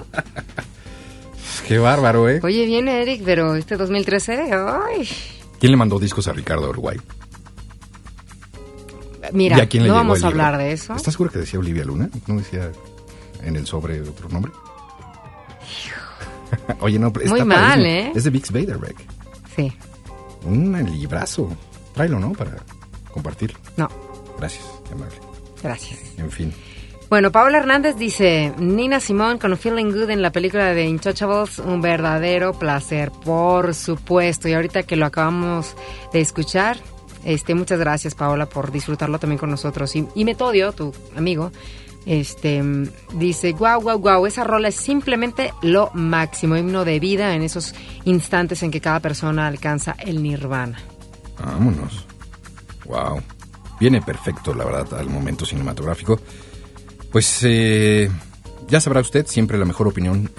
Qué 1.67 1.77
bárbaro, 1.79 2.29
¿eh? 2.29 2.39
Oye, 2.43 2.65
viene 2.65 3.01
Eric, 3.01 3.21
pero 3.25 3.56
este 3.56 3.77
2013, 3.77 4.49
ay. 4.51 5.08
¿Quién 5.60 5.71
le 5.71 5.77
mandó 5.77 5.97
discos 5.99 6.27
a 6.27 6.34
Ricardo 6.34 6.65
a 6.65 6.69
Uruguay? 6.69 6.97
Mira, 9.32 9.58
¿Y 9.58 9.62
a 9.62 9.69
quién 9.69 9.84
le 9.84 9.89
no 9.89 9.95
vamos 9.95 10.23
a 10.23 10.27
hablar 10.27 10.58
de 10.58 10.73
eso. 10.73 10.93
¿Estás 10.95 11.13
seguro 11.13 11.32
que 11.32 11.39
decía 11.39 11.60
Olivia 11.60 11.86
Luna? 11.86 12.10
¿No 12.27 12.36
decía 12.38 12.71
en 13.43 13.56
el 13.56 13.65
sobre 13.65 14.01
otro 14.01 14.27
nombre? 14.29 14.51
Oye, 16.80 17.00
no, 17.00 17.12
pero 17.13 17.28
Muy 17.30 17.39
está 17.39 17.46
mal, 17.46 17.60
padrísimo. 17.80 17.86
¿eh? 17.88 18.12
Es 18.16 18.24
de 18.24 18.30
Vix 18.30 18.52
Vaderbeck. 18.52 18.96
Sí, 19.56 19.72
Un 20.46 20.84
librazo. 20.92 21.50
Tráelo, 21.94 22.20
¿no? 22.20 22.32
Para 22.34 22.52
compartir. 23.12 23.56
no, 23.78 23.88
Gracias, 24.39 24.63
amable. 24.92 25.16
gracias. 25.62 26.00
En 26.18 26.32
fin. 26.32 26.54
Bueno, 27.10 27.32
Paola 27.32 27.60
Hernández 27.60 27.96
dice, 27.98 28.52
Nina 28.58 29.00
Simón 29.00 29.38
con 29.38 29.56
Feeling 29.56 29.92
Good 29.92 30.10
en 30.10 30.22
la 30.24 30.32
película 30.32 30.74
de 30.74 30.86
Intouchables, 30.86 31.60
un 31.60 31.80
verdadero 31.82 32.54
placer, 32.54 33.12
por 33.24 33.76
supuesto. 33.76 34.50
Y 34.50 34.54
ahorita 34.54 34.82
que 34.84 34.96
lo 34.96 35.06
acabamos 35.06 35.76
de 36.12 36.22
escuchar, 36.22 36.78
este, 37.24 37.54
muchas 37.54 37.78
gracias 37.80 38.16
Paola 38.16 38.48
por 38.48 38.72
disfrutarlo 38.72 39.20
también 39.20 39.38
con 39.38 39.52
nosotros. 39.52 39.96
Y, 39.96 40.08
y 40.16 40.26
Metodio, 40.26 40.72
tu 40.72 40.92
amigo, 41.16 41.52
este, 42.06 42.62
dice, 43.13 43.52
guau, 43.54 43.82
guau, 43.82 44.00
guau, 44.00 44.26
esa 44.26 44.44
rola 44.44 44.68
es 44.68 44.76
simplemente 44.76 45.54
lo 45.62 45.89
máximo, 45.94 46.58
himno 46.58 46.86
de 46.86 47.00
vida 47.00 47.36
en 47.36 47.42
esos 47.42 47.74
instantes 48.06 48.63
en 48.63 48.72
que 48.72 48.82
cada 48.82 49.00
persona 49.00 49.48
alcanza 49.48 49.96
el 50.00 50.22
nirvana. 50.22 50.80
Vámonos. 51.40 52.06
Wow. 52.86 53.21
Viene 53.80 54.02
perfecto, 54.02 54.54
la 54.54 54.65
verdad, 54.65 55.00
al 55.00 55.10
momento 55.10 55.46
cinematográfico. 55.46 56.19
Pues 57.12 57.40
eh, 57.44 58.10
ya 58.67 58.80
sabrá 58.80 59.02
usted, 59.02 59.25
siempre 59.27 59.58
la 59.58 59.65
mejor 59.65 59.88
opinión 59.88 60.30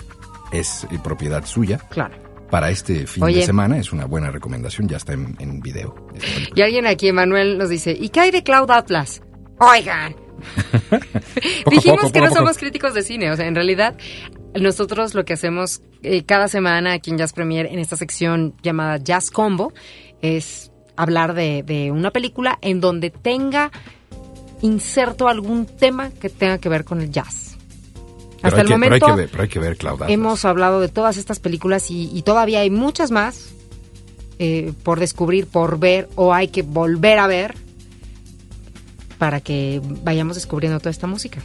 es 0.52 0.84
eh, 0.90 0.98
propiedad 1.02 1.44
suya. 1.44 1.78
Claro. 1.90 2.22
Para 2.50 2.70
este 2.70 3.06
fin 3.06 3.24
Oye. 3.24 3.40
de 3.40 3.46
semana 3.46 3.78
es 3.78 3.92
una 3.92 4.04
buena 4.04 4.30
recomendación, 4.30 4.88
ya 4.88 4.98
está 4.98 5.14
en, 5.14 5.36
en 5.40 5.60
video. 5.60 5.94
Y 6.54 6.62
alguien 6.62 6.86
aquí, 6.86 7.08
Emanuel, 7.08 7.58
nos 7.58 7.68
dice, 7.68 7.96
¿y 7.98 8.10
qué 8.10 8.20
hay 8.20 8.30
de 8.30 8.44
Cloud 8.44 8.70
Atlas? 8.70 9.22
Oigan, 9.58 10.14
dijimos 11.70 12.00
poco, 12.00 12.12
que 12.12 12.18
poco 12.20 12.20
no 12.20 12.28
poco. 12.28 12.34
somos 12.36 12.58
críticos 12.58 12.94
de 12.94 13.02
cine, 13.02 13.30
o 13.30 13.36
sea, 13.36 13.46
en 13.46 13.54
realidad 13.54 13.96
nosotros 14.60 15.14
lo 15.14 15.24
que 15.24 15.32
hacemos 15.34 15.82
eh, 16.02 16.22
cada 16.24 16.48
semana 16.48 16.92
aquí 16.92 17.10
en 17.10 17.18
Jazz 17.18 17.32
Premier, 17.32 17.66
en 17.66 17.78
esta 17.78 17.96
sección 17.96 18.54
llamada 18.62 18.98
Jazz 18.98 19.30
Combo, 19.30 19.72
es 20.22 20.70
hablar 20.96 21.34
de, 21.34 21.62
de 21.64 21.90
una 21.90 22.10
película 22.10 22.58
en 22.62 22.80
donde 22.80 23.10
tenga 23.10 23.70
inserto 24.62 25.28
algún 25.28 25.66
tema 25.66 26.10
que 26.10 26.28
tenga 26.30 26.58
que 26.58 26.68
ver 26.68 26.84
con 26.84 27.00
el 27.00 27.10
jazz. 27.10 27.56
Hasta 28.42 28.60
el 28.60 28.68
que- 28.68 28.74
pero 28.74 28.78
momento 28.78 29.06
hay 29.06 29.12
que 29.12 29.16
ver, 29.16 29.28
pero 29.30 29.42
hay 29.42 29.48
que 29.48 29.58
ver, 29.58 29.76
Cloud 29.76 29.94
Atlas. 29.94 30.10
hemos 30.10 30.44
hablado 30.44 30.80
de 30.80 30.88
todas 30.88 31.16
estas 31.16 31.40
películas 31.40 31.90
y, 31.90 32.10
y 32.16 32.22
todavía 32.22 32.60
hay 32.60 32.70
muchas 32.70 33.10
más 33.10 33.50
eh, 34.38 34.72
por 34.82 35.00
descubrir, 35.00 35.46
por 35.46 35.78
ver 35.78 36.08
o 36.14 36.34
hay 36.34 36.48
que 36.48 36.62
volver 36.62 37.18
a 37.18 37.26
ver 37.26 37.54
para 39.18 39.40
que 39.40 39.80
vayamos 40.02 40.36
descubriendo 40.36 40.78
toda 40.78 40.90
esta 40.90 41.06
música. 41.06 41.40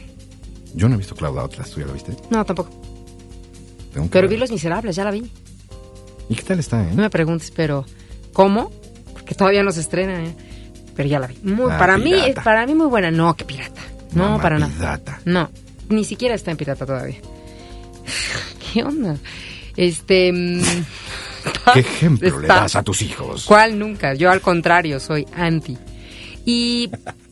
Yo 0.74 0.88
no 0.88 0.94
he 0.94 0.98
visto 0.98 1.14
Cloud 1.14 1.38
Atlas, 1.38 1.70
¿tú 1.70 1.80
ya 1.80 1.86
lo 1.86 1.92
viste? 1.92 2.12
No, 2.30 2.44
tampoco. 2.44 2.70
Tengo 3.92 4.06
que 4.06 4.12
Pero 4.12 4.28
ver. 4.28 4.36
vi 4.36 4.40
Los 4.40 4.50
Miserables, 4.52 4.94
ya 4.96 5.04
la 5.04 5.10
vi. 5.10 5.30
¿Y 6.28 6.34
qué 6.36 6.42
tal 6.42 6.60
está, 6.60 6.82
eh? 6.82 6.90
No 6.94 7.02
me 7.02 7.10
preguntes, 7.10 7.50
pero 7.50 7.84
¿cómo? 8.32 8.70
Porque 9.12 9.34
todavía 9.34 9.62
no 9.64 9.72
se 9.72 9.80
estrena, 9.80 10.22
¿eh? 10.24 10.34
Pero 10.94 11.08
ya 11.08 11.18
la 11.18 11.26
vi. 11.26 11.38
Muy, 11.42 11.66
para 11.70 11.98
mí, 11.98 12.14
para 12.44 12.66
mí 12.66 12.74
muy 12.74 12.86
buena. 12.86 13.10
No, 13.10 13.34
que 13.34 13.44
pirata. 13.44 13.80
No, 14.12 14.24
Mamá 14.24 14.42
para 14.42 14.58
nada. 14.58 14.72
pirata. 14.72 15.20
No, 15.24 15.50
ni 15.88 16.04
siquiera 16.04 16.34
está 16.34 16.50
en 16.52 16.56
pirata 16.56 16.86
todavía. 16.86 17.16
¿Qué 18.72 18.82
onda? 18.84 19.16
Este. 19.76 20.32
mm, 20.32 20.60
¿Qué 21.74 21.80
ejemplo 21.80 22.38
le 22.38 22.46
das 22.48 22.76
a 22.76 22.82
tus 22.82 23.02
hijos? 23.02 23.44
¿Cuál 23.46 23.78
nunca? 23.78 24.14
Yo 24.14 24.30
al 24.30 24.40
contrario, 24.40 25.00
soy 25.00 25.26
anti. 25.34 25.76
Y, 26.44 26.90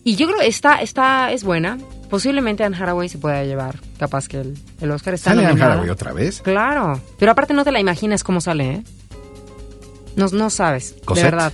y 0.08 0.16
yo 0.16 0.26
creo 0.26 0.38
que 0.38 0.46
esta, 0.46 0.80
esta 0.80 1.30
es 1.32 1.44
buena. 1.44 1.76
Posiblemente 2.08 2.64
Anne 2.64 2.74
Haraway 2.74 3.10
se 3.10 3.18
pueda 3.18 3.44
llevar. 3.44 3.78
Capaz 3.98 4.26
que 4.26 4.40
el, 4.40 4.58
el 4.80 4.90
Oscar 4.90 5.12
está 5.12 5.32
¿Sale 5.32 5.44
Anne. 5.44 5.62
Haraway 5.62 5.90
otra 5.90 6.14
vez? 6.14 6.40
Claro. 6.40 6.98
Pero 7.18 7.32
aparte 7.32 7.52
no 7.52 7.62
te 7.62 7.72
la 7.72 7.78
imaginas 7.78 8.24
cómo 8.24 8.40
sale, 8.40 8.70
¿eh? 8.70 8.82
No, 10.16 10.28
no 10.28 10.48
sabes. 10.48 10.94
¿Cosette? 11.04 11.24
De 11.26 11.30
verdad. 11.30 11.52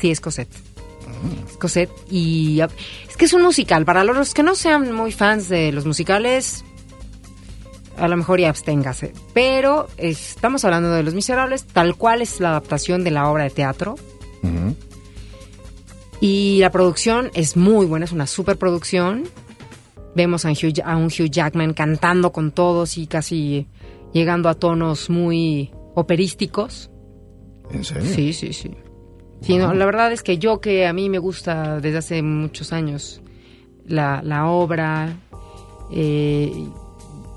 Sí, 0.00 0.12
es 0.12 0.20
Cosette. 0.20 0.54
Es 1.50 1.56
Cosette. 1.56 1.90
Y 2.08 2.60
es 3.08 3.16
que 3.16 3.24
es 3.24 3.32
un 3.32 3.42
musical. 3.42 3.84
Para 3.84 4.04
los 4.04 4.34
que 4.34 4.44
no 4.44 4.54
sean 4.54 4.92
muy 4.92 5.10
fans 5.10 5.48
de 5.48 5.72
los 5.72 5.84
musicales, 5.84 6.64
a 7.98 8.06
lo 8.06 8.16
mejor 8.16 8.38
ya 8.38 8.50
absténgase. 8.50 9.14
Pero 9.34 9.88
estamos 9.96 10.64
hablando 10.64 10.92
de 10.92 11.02
Los 11.02 11.14
Miserables, 11.14 11.64
tal 11.64 11.96
cual 11.96 12.22
es 12.22 12.38
la 12.38 12.50
adaptación 12.50 13.02
de 13.02 13.10
la 13.10 13.28
obra 13.28 13.42
de 13.42 13.50
teatro. 13.50 13.96
Y 16.20 16.58
la 16.60 16.70
producción 16.70 17.30
es 17.34 17.56
muy 17.56 17.86
buena, 17.86 18.04
es 18.04 18.12
una 18.12 18.26
superproducción. 18.26 19.24
Vemos 20.14 20.44
a 20.44 20.48
un, 20.48 20.54
Hugh, 20.54 20.80
a 20.84 20.96
un 20.96 21.06
Hugh 21.06 21.30
Jackman 21.30 21.72
cantando 21.72 22.32
con 22.32 22.50
todos 22.52 22.98
y 22.98 23.06
casi 23.06 23.68
llegando 24.12 24.48
a 24.48 24.54
tonos 24.54 25.08
muy 25.08 25.70
operísticos. 25.94 26.90
¿En 27.70 27.84
serio? 27.84 28.10
Sí, 28.12 28.32
sí, 28.32 28.52
sí. 28.52 28.70
Sí, 29.40 29.56
no, 29.56 29.72
la 29.72 29.86
verdad 29.86 30.12
es 30.12 30.22
que 30.22 30.36
yo 30.36 30.60
que 30.60 30.86
a 30.86 30.92
mí 30.92 31.08
me 31.08 31.18
gusta 31.18 31.80
desde 31.80 31.98
hace 31.98 32.22
muchos 32.22 32.72
años 32.74 33.22
la, 33.86 34.20
la 34.22 34.46
obra, 34.48 35.16
eh, 35.90 36.52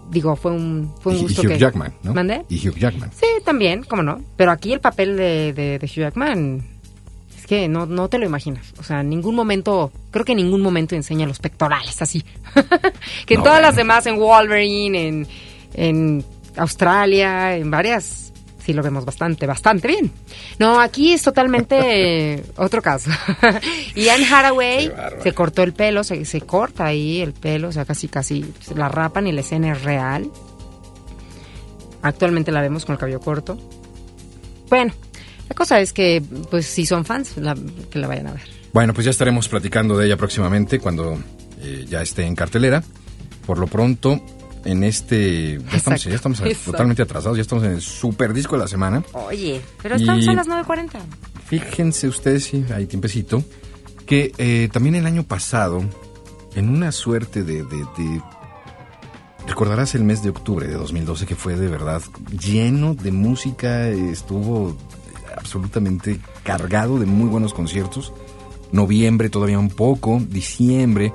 digo, 0.09 0.36
fue 0.36 0.51
un, 0.51 0.93
fue 0.99 1.13
un 1.13 1.19
Y- 1.19 1.25
Hugh 1.25 1.47
que... 1.47 1.57
Jackman, 1.57 1.93
¿no? 2.03 2.13
¿Mandé? 2.13 2.43
Y 2.49 2.67
Hugh 2.67 2.75
Jackman. 2.77 3.09
Sí, 3.13 3.25
también, 3.45 3.84
cómo 3.88 4.03
no. 4.03 4.19
Pero 4.36 4.51
aquí 4.51 4.73
el 4.73 4.81
papel 4.81 5.15
de, 5.15 5.53
de, 5.53 5.79
de 5.79 5.86
Hugh 5.86 6.01
Jackman 6.01 6.72
es 7.44 7.48
que 7.48 7.68
no, 7.68 7.86
no 7.86 8.08
te 8.08 8.18
lo 8.18 8.26
imaginas. 8.26 8.74
O 8.80 8.84
sea, 8.84 9.02
en 9.02 9.10
ningún 9.10 9.36
momento, 9.36 9.91
creo 10.12 10.24
que 10.24 10.32
en 10.32 10.38
ningún 10.38 10.62
momento 10.62 10.96
enseña 10.96 11.28
los 11.28 11.39
pectorales 11.39 12.02
así. 12.02 12.24
que 13.26 13.34
en 13.34 13.39
No, 13.39 13.44
todas 13.44 13.58
bueno. 13.60 13.68
las 13.68 13.76
demás, 13.76 14.06
en 14.06 14.16
Wolverine, 14.18 15.08
en, 15.08 15.28
en 15.74 16.26
Australia, 16.56 17.58
en 17.58 17.70
varias, 17.70 18.32
sí 18.66 18.72
lo 18.72 18.82
vemos 18.82 19.04
bastante, 19.04 19.46
bastante 19.46 19.89
bien. 19.89 20.10
No, 20.58 20.80
aquí 20.80 21.12
es 21.12 21.22
totalmente 21.22 22.41
otro 22.56 22.82
caso. 22.82 23.10
y 23.96 24.08
Anne 24.08 24.26
Haraway 24.26 24.89
se 25.22 25.34
cortó 25.34 25.64
el 25.64 25.74
pelo, 25.74 26.06
se, 26.06 26.24
se 26.24 26.39
corta 26.39 26.86
ahí 26.86 27.20
el 27.20 27.34
pelo, 27.34 27.68
o 27.68 27.72
sea, 27.74 27.84
casi, 27.84 28.08
casi 28.08 28.54
se 28.62 28.74
la 28.74 28.88
rapan 28.88 29.28
y 29.28 29.34
la 29.34 29.41
escena 29.41 29.74
es 29.74 29.84
real. 29.84 30.32
Actualmente 32.02 32.54
la 32.54 32.62
vemos 32.62 32.86
con 32.86 32.94
el 32.94 33.00
cabello 33.00 33.20
corto. 33.20 33.58
Bueno, 34.70 34.94
la 35.54 35.56
cosa 35.56 35.80
es 35.80 35.93
que, 35.93 36.22
pues, 36.49 36.66
si 36.66 36.86
son 36.86 37.06
fans, 37.06 37.38
la- 37.38 37.56
que 37.91 37.99
la 37.99 38.08
vayan 38.08 38.28
a 38.28 38.32
ver. 38.34 38.41
Bueno, 38.74 38.91
pues 38.93 39.06
ya 39.06 39.12
estaremos 39.12 39.47
platicando 39.47 39.95
de 39.95 40.08
ella 40.08 40.18
próximamente 40.18 40.80
cuando 40.80 41.20
eh, 41.62 41.86
ya 41.88 42.01
esté 42.01 42.26
en 42.26 42.36
cartelera. 42.36 42.84
Por 43.45 43.60
lo 43.60 43.68
pronto, 43.68 44.20
en 44.66 44.84
este... 44.84 45.60
Ya 45.72 45.78
estamos, 46.16 46.39
ya 46.39 46.56
totalmente 46.66 47.04
atrasados, 47.04 47.38
ya 47.38 47.41
estamos 47.41 47.64
en 47.66 47.74
el 47.74 47.82
super 47.82 48.34
disco 48.34 48.56
de 48.56 48.62
la 48.64 48.68
semana. 48.68 49.04
Oye, 49.14 49.62
pero 49.82 49.95
estamos 49.95 50.28
a 50.28 50.34
las 50.34 50.47
9.40. 50.47 50.89
Fíjense 51.45 52.08
ustedes, 52.08 52.45
sí, 52.45 52.66
hay 52.74 52.88
tiempecito, 52.88 53.43
que 54.08 54.32
eh, 54.39 54.70
también 54.72 54.95
el 54.95 55.06
año 55.06 55.24
pasado, 55.24 55.84
en 56.56 56.70
una 56.70 56.91
suerte 56.91 57.43
de, 57.43 57.58
de- 57.64 57.86
de- 57.97 58.22
Recordarás 59.47 59.93
el 59.93 60.04
mes 60.06 60.24
de 60.24 60.30
octubre 60.30 60.66
de 60.68 60.74
2012 60.76 61.26
que 61.26 61.36
fue 61.36 61.56
de 61.58 61.68
verdad 61.68 62.01
lleno 62.39 62.95
de 62.95 63.12
música, 63.12 63.89
estuvo 63.89 64.76
absolutamente 65.44 66.20
cargado 66.44 67.00
de 67.00 67.06
muy 67.06 67.28
buenos 67.28 67.54
conciertos. 67.54 68.14
Noviembre 68.72 69.30
todavía 69.30 69.60
un 69.60 69.70
poco, 69.70 70.20
diciembre. 70.20 71.14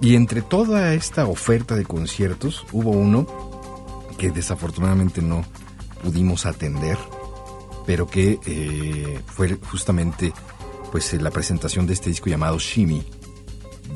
Y 0.00 0.16
entre 0.16 0.42
toda 0.42 0.94
esta 0.94 1.26
oferta 1.26 1.76
de 1.76 1.84
conciertos 1.84 2.66
hubo 2.72 2.90
uno 2.90 3.26
que 4.18 4.30
desafortunadamente 4.30 5.22
no 5.22 5.44
pudimos 6.02 6.46
atender 6.46 6.98
pero 7.86 8.06
que 8.06 8.38
eh, 8.46 9.20
fue 9.26 9.58
justamente 9.68 10.32
pues 10.92 11.12
eh, 11.12 11.20
la 11.20 11.32
presentación 11.32 11.88
de 11.88 11.94
este 11.94 12.10
disco 12.10 12.28
llamado 12.28 12.56
Shimmy 12.58 13.04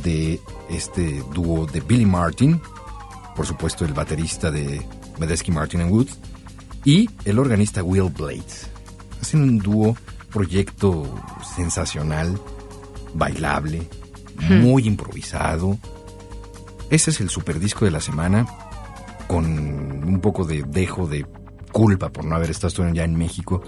de 0.02 0.40
este 0.68 1.22
dúo 1.32 1.66
de 1.66 1.80
Billy 1.80 2.04
Martin, 2.04 2.60
por 3.36 3.46
supuesto 3.46 3.84
el 3.84 3.92
baterista 3.92 4.50
de 4.50 4.84
Medesky 5.20 5.52
Martin 5.52 5.82
and 5.82 5.92
Woods 5.92 6.18
y 6.84 7.08
el 7.24 7.38
organista 7.38 7.84
Will 7.84 8.10
Blades. 8.10 8.68
Hacen 9.20 9.42
un 9.42 9.58
dúo, 9.58 9.96
proyecto 10.30 11.04
sensacional, 11.56 12.38
bailable, 13.14 13.88
muy 14.48 14.86
improvisado. 14.86 15.78
Ese 16.90 17.10
es 17.10 17.20
el 17.20 17.30
super 17.30 17.58
disco 17.58 17.84
de 17.84 17.90
la 17.90 18.00
semana. 18.00 18.46
con 19.26 19.46
un 19.46 20.20
poco 20.20 20.44
de 20.44 20.62
dejo 20.66 21.06
de 21.06 21.24
culpa 21.72 22.10
por 22.10 22.24
no 22.26 22.36
haber 22.36 22.50
estado 22.50 22.88
ya 22.92 23.04
en 23.04 23.16
México 23.16 23.62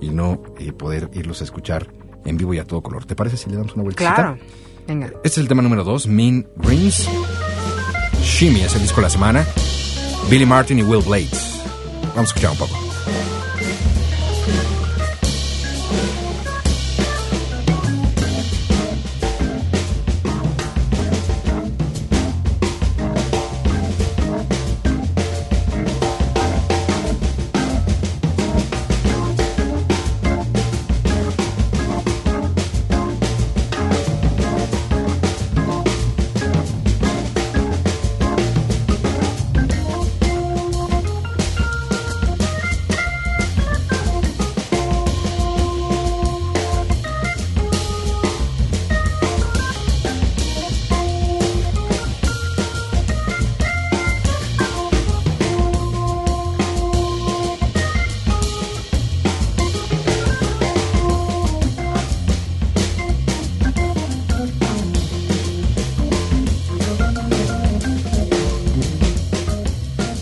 y 0.00 0.08
no 0.10 0.40
eh, 0.58 0.72
poder 0.72 1.10
irlos 1.12 1.40
a 1.40 1.44
escuchar 1.44 1.88
en 2.24 2.36
vivo 2.36 2.54
y 2.54 2.58
a 2.58 2.64
todo 2.64 2.80
color. 2.80 3.04
¿Te 3.04 3.14
parece 3.16 3.36
si 3.36 3.50
le 3.50 3.56
damos 3.56 3.74
una 3.74 3.82
vuelta? 3.82 4.14
Claro. 4.14 4.38
Venga. 4.86 5.06
Este 5.08 5.28
es 5.28 5.38
el 5.38 5.48
tema 5.48 5.62
número 5.62 5.84
2, 5.84 6.06
Mean 6.06 6.46
Greens. 6.56 7.08
Shimmy 8.22 8.60
es 8.62 8.74
el 8.74 8.82
disco 8.82 8.96
de 8.96 9.02
la 9.02 9.10
semana. 9.10 9.44
Billy 10.30 10.46
Martin 10.46 10.78
y 10.78 10.82
Will 10.82 11.02
Blades. 11.04 11.60
Vamos 12.14 12.18
a 12.30 12.34
escuchar 12.34 12.50
un 12.52 12.58
poco. 12.58 12.89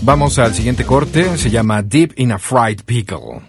Vamos 0.09 0.39
al 0.39 0.55
siguiente 0.55 0.87
corte, 0.87 1.37
se 1.37 1.51
llama 1.51 1.83
Deep 1.83 2.15
in 2.17 2.33
a 2.33 2.39
Fried 2.39 2.81
Pickle. 2.87 3.43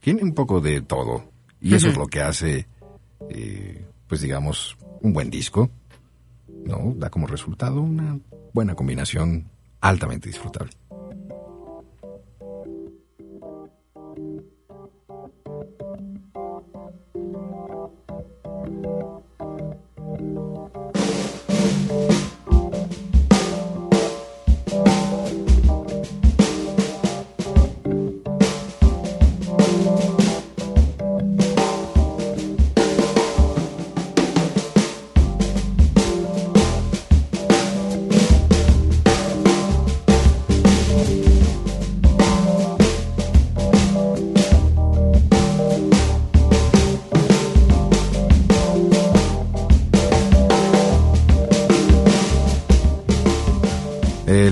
Tiene 0.00 0.22
un 0.22 0.32
poco 0.32 0.58
de 0.58 0.80
todo. 0.80 1.32
Y 1.60 1.74
eso 1.74 1.88
es 1.88 1.98
lo 1.98 2.06
que 2.06 2.22
hace, 2.22 2.66
eh, 3.28 3.84
pues 4.06 4.22
digamos, 4.22 4.78
un 5.02 5.12
buen 5.12 5.28
disco. 5.28 5.70
¿No? 6.64 6.94
Da 6.96 7.10
como 7.10 7.26
resultado 7.26 7.82
una 7.82 8.18
buena 8.54 8.74
combinación 8.74 9.50
altamente 9.82 10.30
disfrutable. 10.30 10.72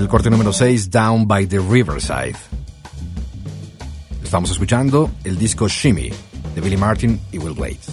Corte 0.09 0.29
número 0.29 0.51
6, 0.51 0.89
Down 0.89 1.27
by 1.27 1.47
the 1.47 1.59
Riverside. 1.59 2.35
Estamos 4.23 4.49
escuchando 4.51 5.11
el 5.23 5.37
disco 5.37 5.67
Shimmy 5.67 6.11
de 6.55 6.61
Billy 6.61 6.77
Martin 6.77 7.19
y 7.31 7.37
Will 7.37 7.53
Blades. 7.53 7.88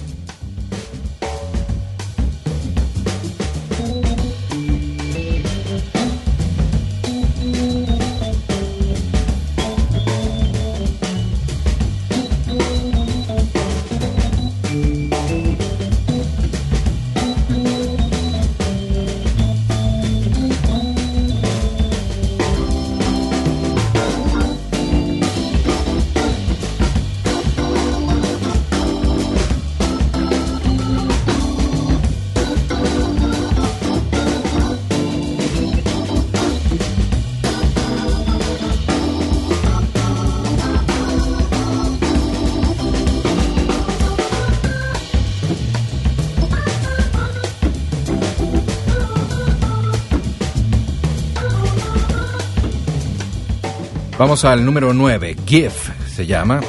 Vamos 54.36 54.52
al 54.52 54.66
número 54.66 54.92
9, 54.92 55.34
GIF 55.46 55.88
se 56.14 56.26
llama. 56.26 56.60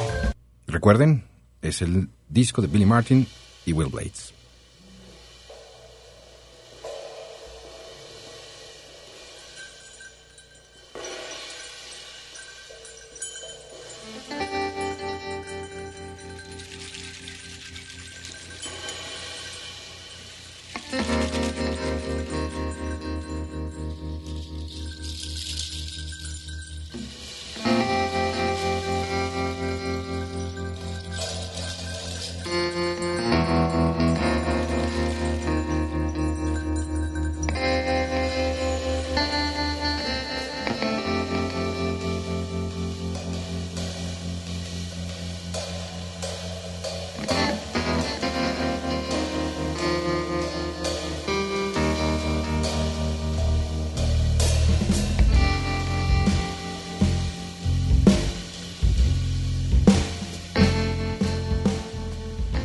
Recuerden, 0.66 1.24
es 1.60 1.82
el 1.82 2.08
disco 2.26 2.62
de 2.62 2.68
Billy 2.68 2.86
Martin 2.86 3.26
y 3.66 3.74
Will 3.74 3.90
Blades. 3.90 4.32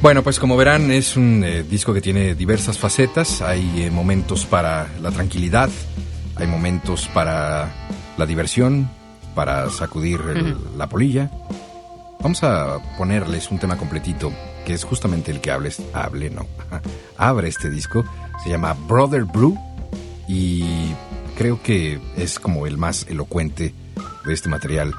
Bueno, 0.04 0.22
pues 0.22 0.38
como 0.38 0.58
verán 0.58 0.92
es 0.92 1.16
un 1.16 1.46
eh, 1.46 1.64
disco 1.64 1.94
que 1.94 2.02
tiene 2.02 2.36
diversas 2.36 2.78
facetas. 2.78 3.42
Hay 3.42 3.84
eh, 3.84 3.90
momentos 3.90 4.46
para 4.46 4.90
la 5.02 5.12
tranquilidad, 5.12 5.70
hay 6.36 6.46
momentos 6.46 7.08
para 7.14 7.74
la 8.18 8.26
diversión, 8.26 8.90
para 9.34 9.70
sacudir 9.70 10.20
el- 10.36 10.58
la 10.78 10.88
polilla. 10.90 11.32
Vamos 12.20 12.44
a 12.44 12.80
ponerles 12.98 13.50
un 13.50 13.60
tema 13.60 13.78
completito, 13.78 14.34
que 14.66 14.74
es 14.74 14.84
justamente 14.84 15.32
el 15.32 15.40
que 15.40 15.52
hables, 15.52 15.82
hable, 15.94 16.30
no, 16.30 16.48
abre 17.18 17.48
este 17.48 17.70
disco. 17.70 18.04
Se 18.44 18.50
llama 18.50 18.74
Brother 18.74 19.24
Brew 19.24 19.58
y 20.28 20.92
creo 21.38 21.64
que 21.64 22.02
es 22.18 22.40
como 22.42 22.68
el 22.68 22.78
más 22.78 23.06
elocuente 23.08 23.74
de 24.26 24.34
este 24.34 24.50
material 24.50 24.94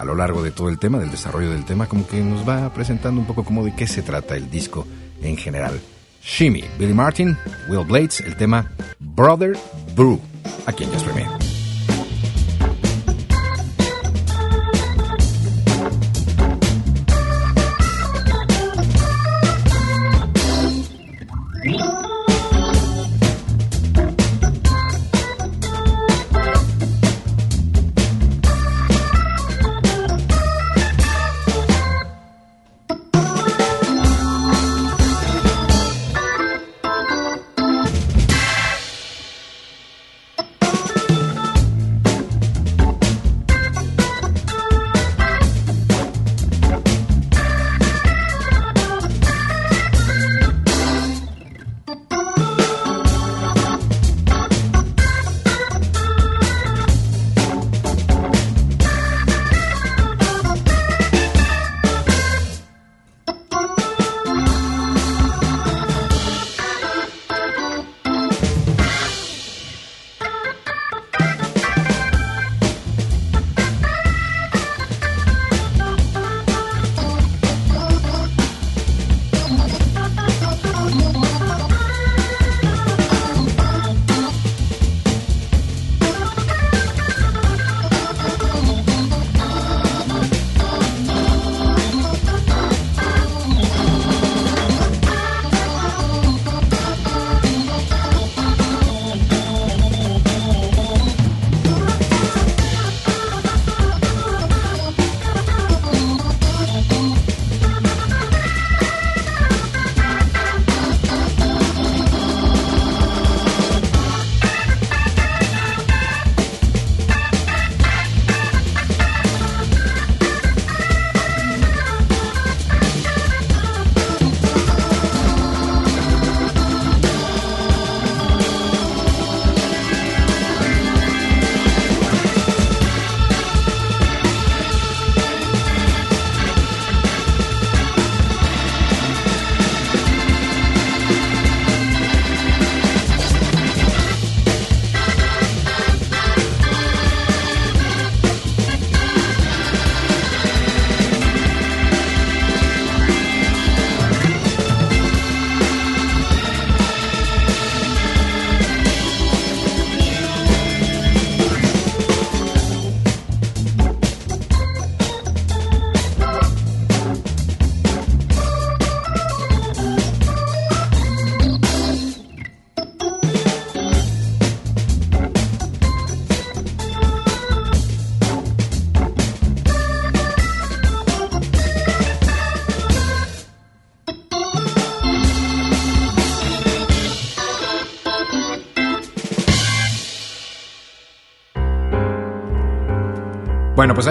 a 0.00 0.04
lo 0.04 0.14
largo 0.14 0.42
de 0.42 0.50
todo 0.50 0.70
el 0.70 0.78
tema, 0.78 0.98
del 0.98 1.10
desarrollo 1.10 1.50
del 1.50 1.66
tema, 1.66 1.86
como 1.86 2.06
que 2.06 2.22
nos 2.22 2.48
va 2.48 2.72
presentando 2.72 3.20
un 3.20 3.26
poco 3.26 3.44
como 3.44 3.62
de 3.62 3.74
qué 3.74 3.86
se 3.86 4.00
trata 4.00 4.34
el 4.34 4.50
disco 4.50 4.86
en 5.20 5.36
general. 5.36 5.78
Shimmy, 6.22 6.64
Billy 6.78 6.94
Martin, 6.94 7.36
Will 7.68 7.84
Blades, 7.84 8.20
el 8.20 8.34
tema 8.34 8.72
Brother 8.98 9.58
Brew, 9.94 10.18
aquí 10.66 10.84
en 10.84 10.92
Just 10.92 11.04
Premier. 11.04 11.49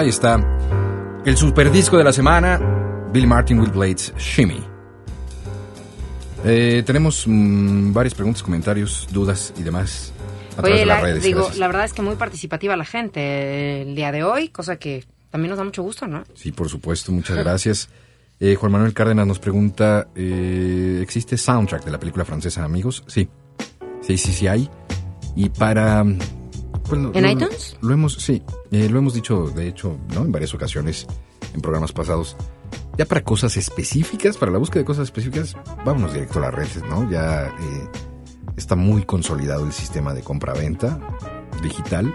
Ahí 0.00 0.08
está 0.08 0.42
el 1.26 1.36
super 1.36 1.70
disco 1.70 1.98
de 1.98 2.04
la 2.04 2.12
semana, 2.12 2.58
Bill 3.12 3.26
Martin 3.26 3.60
with 3.60 3.68
Blades, 3.70 4.14
Shimmy. 4.16 4.64
Eh, 6.42 6.82
tenemos 6.86 7.24
mm, 7.26 7.92
varias 7.92 8.14
preguntas, 8.14 8.42
comentarios, 8.42 9.06
dudas 9.12 9.52
y 9.58 9.62
demás 9.62 10.14
a 10.52 10.62
través 10.62 10.72
Oye, 10.72 10.80
de 10.80 10.86
las 10.86 11.02
la, 11.02 11.04
redes. 11.06 11.22
digo, 11.22 11.40
gracias. 11.40 11.58
la 11.58 11.66
verdad 11.66 11.84
es 11.84 11.92
que 11.92 12.00
muy 12.00 12.14
participativa 12.16 12.76
la 12.76 12.86
gente 12.86 13.20
eh, 13.20 13.82
el 13.82 13.94
día 13.94 14.10
de 14.10 14.24
hoy, 14.24 14.48
cosa 14.48 14.76
que 14.76 15.04
también 15.28 15.50
nos 15.50 15.58
da 15.58 15.64
mucho 15.64 15.82
gusto, 15.82 16.06
¿no? 16.06 16.24
Sí, 16.34 16.50
por 16.50 16.70
supuesto, 16.70 17.12
muchas 17.12 17.36
gracias. 17.36 17.88
Eh, 18.42 18.54
Juan 18.54 18.72
Manuel 18.72 18.94
Cárdenas 18.94 19.26
nos 19.26 19.38
pregunta, 19.38 20.08
eh, 20.14 21.00
¿existe 21.02 21.36
soundtrack 21.36 21.84
de 21.84 21.90
la 21.90 22.00
película 22.00 22.24
francesa 22.24 22.64
Amigos? 22.64 23.04
Sí, 23.06 23.28
sí, 24.00 24.16
sí, 24.16 24.32
sí 24.32 24.46
hay. 24.46 24.70
Y 25.36 25.50
para... 25.50 26.06
¿En 26.96 27.22
lo- 27.22 27.30
iTunes? 27.30 27.76
Lo 27.80 27.92
hemos, 27.94 28.14
sí, 28.14 28.42
eh, 28.70 28.88
lo 28.88 28.98
hemos 28.98 29.14
dicho, 29.14 29.48
de 29.50 29.68
hecho, 29.68 29.96
¿no? 30.14 30.22
En 30.22 30.32
varias 30.32 30.54
ocasiones, 30.54 31.06
en 31.54 31.60
programas 31.60 31.92
pasados. 31.92 32.36
Ya 32.98 33.04
para 33.06 33.22
cosas 33.22 33.56
específicas, 33.56 34.36
para 34.36 34.52
la 34.52 34.58
búsqueda 34.58 34.80
de 34.80 34.84
cosas 34.86 35.04
específicas, 35.04 35.56
vámonos 35.84 36.12
directo 36.12 36.38
a 36.38 36.42
las 36.42 36.54
redes, 36.54 36.82
¿no? 36.88 37.08
Ya 37.10 37.46
eh, 37.46 37.88
está 38.56 38.76
muy 38.76 39.02
consolidado 39.04 39.64
el 39.64 39.72
sistema 39.72 40.12
de 40.14 40.22
compra-venta 40.22 40.98
digital. 41.62 42.14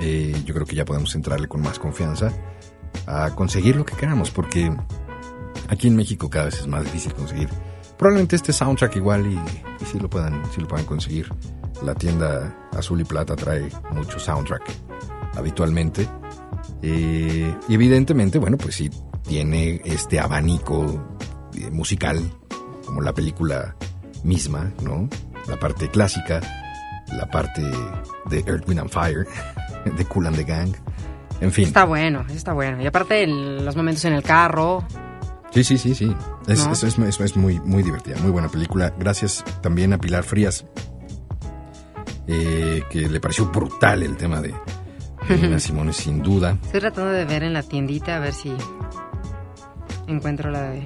Eh, 0.00 0.34
yo 0.44 0.54
creo 0.54 0.66
que 0.66 0.76
ya 0.76 0.84
podemos 0.84 1.14
entrarle 1.14 1.46
con 1.48 1.60
más 1.60 1.78
confianza 1.78 2.32
a 3.06 3.34
conseguir 3.34 3.76
lo 3.76 3.84
que 3.84 3.94
queramos, 3.96 4.30
porque 4.30 4.74
aquí 5.68 5.88
en 5.88 5.96
México 5.96 6.28
cada 6.30 6.46
vez 6.46 6.58
es 6.60 6.66
más 6.66 6.84
difícil 6.84 7.12
conseguir. 7.14 7.48
Probablemente 7.96 8.36
este 8.36 8.52
soundtrack 8.52 8.96
igual 8.96 9.26
y, 9.26 9.34
y 9.34 9.86
si 9.86 9.98
lo 9.98 10.08
puedan, 10.08 10.40
si 10.54 10.60
lo 10.60 10.68
puedan 10.68 10.86
conseguir. 10.86 11.28
La 11.82 11.94
tienda 11.94 12.54
Azul 12.72 13.00
y 13.00 13.04
Plata 13.04 13.36
trae 13.36 13.68
mucho 13.92 14.18
soundtrack 14.18 14.62
habitualmente. 15.36 16.08
Eh, 16.82 17.54
y 17.68 17.74
evidentemente, 17.74 18.38
bueno, 18.38 18.56
pues 18.56 18.74
sí 18.76 18.90
tiene 19.26 19.80
este 19.84 20.18
abanico 20.20 21.16
eh, 21.54 21.70
musical, 21.70 22.20
como 22.84 23.00
la 23.00 23.12
película 23.12 23.76
misma, 24.24 24.72
¿no? 24.82 25.08
La 25.48 25.58
parte 25.58 25.88
clásica, 25.88 26.40
la 27.16 27.26
parte 27.30 27.62
de 28.26 28.38
Earth, 28.46 28.68
Wind 28.68 28.80
and 28.80 28.90
Fire, 28.90 29.26
de 29.96 30.04
Cool 30.06 30.26
and 30.26 30.36
the 30.36 30.44
Gang. 30.44 30.72
En 31.40 31.52
fin. 31.52 31.66
Está 31.68 31.84
bueno, 31.84 32.24
está 32.30 32.52
bueno. 32.52 32.82
Y 32.82 32.86
aparte 32.86 33.22
el- 33.22 33.64
los 33.64 33.76
momentos 33.76 34.04
en 34.04 34.14
el 34.14 34.22
carro, 34.22 34.84
Sí, 35.50 35.64
sí, 35.64 35.78
sí, 35.78 35.94
sí. 35.94 36.14
Es, 36.46 36.66
¿No? 36.66 36.72
es, 36.72 36.82
es- 36.82 36.98
es- 36.98 37.20
es 37.20 37.36
muy, 37.36 37.58
muy 37.60 37.82
divertida, 37.82 38.16
muy 38.20 38.30
buena 38.30 38.48
película. 38.50 38.92
Gracias 38.98 39.42
también 39.62 39.94
a 39.94 39.98
Pilar 39.98 40.22
Frías, 40.22 40.66
eh, 42.28 42.82
que 42.90 43.08
le 43.08 43.20
pareció 43.20 43.46
brutal 43.46 44.02
el 44.02 44.16
tema 44.16 44.40
de, 44.40 44.54
Nina 45.28 45.58
Simone, 45.60 45.92
sin 45.92 46.22
duda. 46.22 46.56
estoy 46.64 46.80
tratando 46.80 47.10
de 47.12 47.24
ver 47.24 47.42
en 47.42 47.52
la 47.52 47.62
tiendita 47.62 48.16
a 48.16 48.20
ver 48.20 48.32
si 48.34 48.52
encuentro 50.06 50.50
la 50.50 50.70
de... 50.70 50.84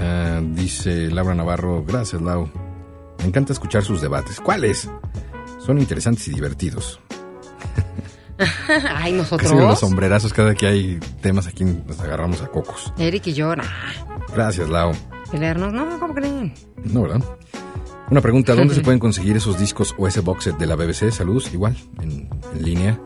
Ah, 0.00 0.40
dice 0.42 1.10
Laura 1.10 1.34
Navarro, 1.34 1.82
gracias 1.84 2.20
Lau. 2.20 2.48
Me 3.18 3.24
encanta 3.26 3.52
escuchar 3.54 3.82
sus 3.82 4.00
debates. 4.02 4.40
¿Cuáles? 4.40 4.90
Son 5.58 5.78
interesantes 5.78 6.28
y 6.28 6.32
divertidos. 6.34 7.00
Ay, 8.38 9.12
Casi 9.12 9.12
nosotros. 9.14 9.52
los 9.52 9.80
sombrerazos 9.80 10.32
cada 10.34 10.54
que 10.54 10.66
hay 10.66 11.00
temas 11.22 11.46
aquí 11.46 11.64
nos 11.64 11.98
agarramos 12.00 12.42
a 12.42 12.48
cocos. 12.48 12.92
Eric 12.98 13.26
y 13.28 13.32
yo, 13.32 13.56
nah, 13.56 13.64
Gracias 14.34 14.68
Lau. 14.68 14.92
pelearnos, 15.30 15.72
no, 15.72 15.98
¿cómo 15.98 16.14
creen? 16.14 16.52
No, 16.84 17.02
¿verdad? 17.02 17.22
Una 18.10 18.20
pregunta, 18.20 18.54
¿dónde 18.54 18.74
se 18.74 18.80
pueden 18.82 19.00
conseguir 19.00 19.36
esos 19.36 19.58
discos 19.58 19.94
o 19.98 20.06
ese 20.06 20.20
box 20.20 20.44
set 20.44 20.56
de 20.58 20.66
la 20.66 20.76
BBC? 20.76 21.10
Saludos, 21.10 21.52
igual, 21.52 21.76
en, 22.00 22.28
en 22.54 22.62
línea. 22.62 23.00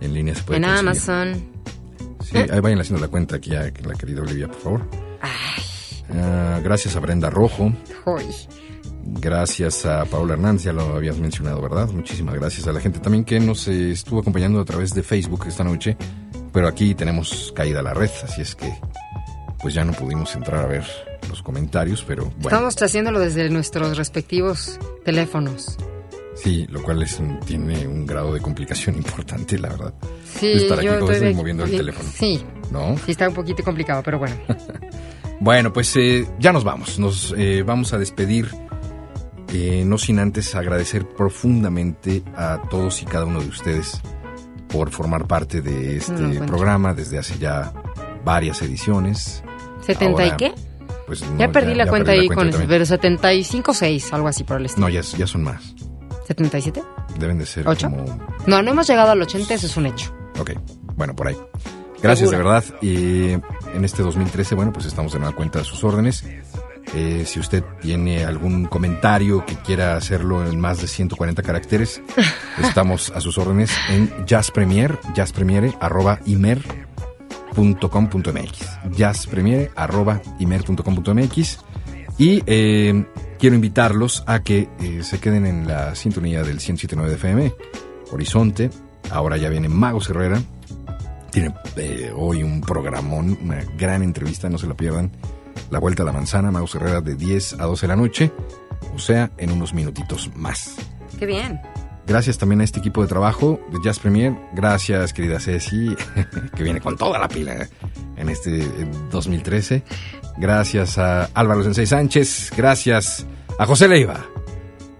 En 0.00 0.12
línea 0.14 0.34
se 0.34 0.42
puede 0.42 0.58
en 0.58 0.64
conseguir. 0.64 0.88
Amazon. 0.88 1.56
Sí, 2.22 2.36
ahí 2.38 2.60
vayan 2.60 2.80
haciendo 2.80 3.00
la 3.00 3.08
cuenta 3.08 3.36
aquí 3.36 3.54
a 3.54 3.72
la 3.84 3.94
querida 3.98 4.20
Olivia, 4.22 4.48
por 4.48 4.58
favor. 4.58 4.90
Ah, 6.12 6.60
gracias 6.62 6.96
a 6.96 7.00
Brenda 7.00 7.30
Rojo. 7.30 7.72
Gracias 9.20 9.86
a 9.86 10.04
Paula 10.04 10.34
Hernández, 10.34 10.64
ya 10.64 10.72
lo 10.72 10.96
habías 10.96 11.16
mencionado, 11.18 11.60
¿verdad? 11.62 11.88
Muchísimas 11.90 12.34
gracias 12.34 12.66
a 12.66 12.72
la 12.72 12.80
gente 12.80 12.98
también 12.98 13.24
que 13.24 13.38
nos 13.38 13.68
eh, 13.68 13.92
estuvo 13.92 14.20
acompañando 14.20 14.60
a 14.60 14.64
través 14.64 14.92
de 14.94 15.02
Facebook 15.02 15.44
esta 15.46 15.62
noche. 15.62 15.96
Pero 16.52 16.68
aquí 16.68 16.94
tenemos 16.94 17.52
caída 17.54 17.82
la 17.82 17.94
red, 17.94 18.10
así 18.24 18.42
es 18.42 18.54
que 18.54 18.72
pues 19.60 19.74
ya 19.74 19.84
no 19.84 19.92
pudimos 19.92 20.34
entrar 20.34 20.64
a 20.64 20.66
ver 20.66 20.84
los 21.28 21.42
comentarios, 21.42 22.04
pero 22.06 22.24
bueno. 22.24 22.40
Estamos 22.48 22.80
haciéndolo 22.82 23.20
desde 23.20 23.48
nuestros 23.50 23.96
respectivos 23.96 24.78
teléfonos. 25.04 25.76
Sí, 26.34 26.66
lo 26.68 26.82
cual 26.82 27.02
es 27.02 27.18
un- 27.18 27.40
tiene 27.40 27.86
un 27.88 28.04
grado 28.04 28.32
de 28.34 28.40
complicación 28.40 28.96
importante, 28.96 29.58
la 29.58 29.70
verdad. 29.70 29.94
Sí, 30.38 30.52
Estar 30.52 30.78
aquí 30.78 30.86
yo 30.86 31.10
estoy 31.10 31.34
moviendo 31.34 31.64
el 31.64 31.70
sí, 31.70 31.76
teléfono. 31.78 32.08
Sí, 32.14 32.44
¿No? 32.70 32.96
sí 33.04 33.12
está 33.12 33.28
un 33.28 33.34
poquito 33.34 33.62
complicado, 33.64 34.02
pero 34.02 34.18
bueno. 34.18 34.36
Bueno, 35.38 35.70
pues 35.70 35.94
eh, 35.96 36.26
ya 36.38 36.50
nos 36.50 36.64
vamos. 36.64 36.98
Nos 36.98 37.34
eh, 37.36 37.62
vamos 37.62 37.92
a 37.92 37.98
despedir. 37.98 38.48
eh, 39.52 39.84
no 39.86 39.98
sin 39.98 40.18
antes 40.18 40.54
agradecer 40.54 41.06
profundamente 41.08 42.22
a 42.34 42.62
todos 42.70 43.02
y 43.02 43.04
cada 43.04 43.26
uno 43.26 43.40
de 43.40 43.48
ustedes 43.48 44.00
por 44.68 44.90
formar 44.90 45.26
parte 45.26 45.60
de 45.60 45.98
este 45.98 46.12
No 46.12 46.18
encuentro. 46.30 46.46
programa 46.46 46.94
desde 46.94 47.18
hace 47.18 47.38
ya 47.38 47.70
varias 48.24 48.62
ediciones. 48.62 49.42
¿70 49.86 50.06
Ahora, 50.10 50.26
y 50.26 50.36
qué? 50.38 50.54
Pues 51.06 51.22
no, 51.22 51.38
ya 51.38 51.52
perdí 51.52 51.74
la 51.74 51.86
cuenta 51.86 52.06
perdí 52.12 52.20
ahí 52.22 52.28
la 52.28 52.34
con 52.34 52.50
también. 52.50 52.68
pero 52.68 52.84
75 52.86 53.74
6, 53.74 54.12
algo 54.12 54.28
así 54.28 54.44
por 54.44 54.58
el 54.58 54.66
estilo. 54.66 54.86
No, 54.86 54.92
ya, 54.92 55.00
ya 55.02 55.26
son 55.26 55.44
más. 55.44 55.74
¿77? 56.28 56.82
Deben 57.18 57.38
de 57.38 57.46
ser 57.46 57.68
¿Ocho? 57.68 57.88
como 57.88 58.04
No, 58.46 58.62
no 58.62 58.70
hemos 58.72 58.86
llegado 58.88 59.12
al 59.12 59.22
80, 59.22 59.54
eso 59.54 59.66
es 59.66 59.76
un 59.76 59.86
hecho. 59.86 60.12
Ok, 60.40 60.52
bueno, 60.96 61.14
por 61.14 61.28
ahí. 61.28 61.36
Gracias 62.02 62.28
Seguro. 62.30 62.50
de 62.50 62.60
verdad. 62.60 62.64
Y 62.82 63.30
en 63.74 63.84
este 63.84 64.02
2013, 64.02 64.54
bueno, 64.54 64.72
pues 64.72 64.86
estamos 64.86 65.12
de 65.12 65.18
nueva 65.20 65.34
cuenta 65.34 65.60
de 65.60 65.64
sus 65.64 65.82
órdenes. 65.84 66.24
Eh, 66.94 67.24
si 67.26 67.40
usted 67.40 67.64
tiene 67.80 68.24
algún 68.24 68.66
comentario 68.66 69.44
que 69.44 69.56
quiera 69.56 69.96
hacerlo 69.96 70.46
en 70.46 70.60
más 70.60 70.80
de 70.80 70.86
140 70.88 71.42
caracteres, 71.42 72.00
estamos 72.62 73.10
a 73.14 73.20
sus 73.20 73.38
órdenes 73.38 73.70
en 73.88 74.10
Jazz 74.26 74.50
Premier, 74.50 74.98
jazzpremiere, 75.14 75.74
arroba 75.80 76.20
imer 76.26 76.60
punto 77.56 77.88
com 77.88 78.06
punto 78.08 78.32
mx. 78.34 78.92
Jazzpremiere, 78.94 79.70
arroba 79.74 80.20
imer 80.38 80.62
punto 80.62 80.84
com 80.84 80.94
punto 80.94 81.14
mx. 81.14 81.58
Y 82.18 82.42
eh, 82.46 83.06
quiero 83.38 83.56
invitarlos 83.56 84.22
a 84.26 84.42
que 84.42 84.68
eh, 84.78 85.02
se 85.02 85.18
queden 85.18 85.46
en 85.46 85.66
la 85.66 85.94
sintonía 85.94 86.42
del 86.42 86.58
107.9 86.58 87.06
de 87.06 87.14
FM, 87.14 87.54
Horizonte. 88.12 88.70
Ahora 89.10 89.38
ya 89.38 89.48
viene 89.48 89.68
Magos 89.70 90.10
Herrera. 90.10 90.40
Tiene 91.30 91.54
eh, 91.76 92.12
hoy 92.14 92.42
un 92.42 92.60
programón, 92.60 93.38
una 93.42 93.64
gran 93.76 94.02
entrevista, 94.02 94.50
no 94.50 94.58
se 94.58 94.66
la 94.66 94.74
pierdan. 94.74 95.10
La 95.70 95.78
Vuelta 95.78 96.02
a 96.02 96.06
la 96.06 96.12
Manzana, 96.12 96.50
Magos 96.50 96.74
Herrera, 96.74 97.00
de 97.00 97.14
10 97.14 97.54
a 97.54 97.64
12 97.64 97.86
de 97.86 97.88
la 97.88 97.96
noche. 97.96 98.32
O 98.94 98.98
sea, 98.98 99.30
en 99.38 99.50
unos 99.50 99.72
minutitos 99.72 100.30
más. 100.36 100.76
Qué 101.18 101.24
bien. 101.24 101.60
Gracias 102.06 102.38
también 102.38 102.60
a 102.60 102.64
este 102.64 102.78
equipo 102.78 103.02
de 103.02 103.08
trabajo 103.08 103.60
de 103.72 103.78
Jazz 103.82 103.98
Premier. 103.98 104.32
Gracias, 104.52 105.12
querida 105.12 105.40
Ceci, 105.40 105.94
que 106.56 106.62
viene 106.62 106.80
con 106.80 106.96
toda 106.96 107.18
la 107.18 107.28
pila 107.28 107.68
en 108.16 108.28
este 108.28 108.60
eh, 108.60 108.90
2013. 109.10 109.82
Gracias 110.38 110.98
a 110.98 111.24
Álvaro 111.34 111.64
Sensei 111.64 111.86
Sánchez. 111.86 112.52
Gracias 112.56 113.26
a 113.58 113.66
José 113.66 113.88
Leiva. 113.88 114.24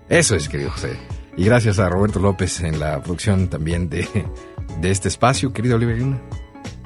Eso 0.09 0.35
es, 0.35 0.49
querido 0.49 0.71
José. 0.71 0.99
Y 1.37 1.45
gracias 1.45 1.79
a 1.79 1.89
Roberto 1.89 2.19
López 2.19 2.61
en 2.61 2.81
la 2.81 3.01
producción 3.03 3.49
también 3.49 3.89
de, 3.89 4.09
de 4.81 4.91
este 4.91 5.09
espacio, 5.09 5.53
querido 5.53 5.77
Oliver 5.77 5.99
Luna. 5.99 6.21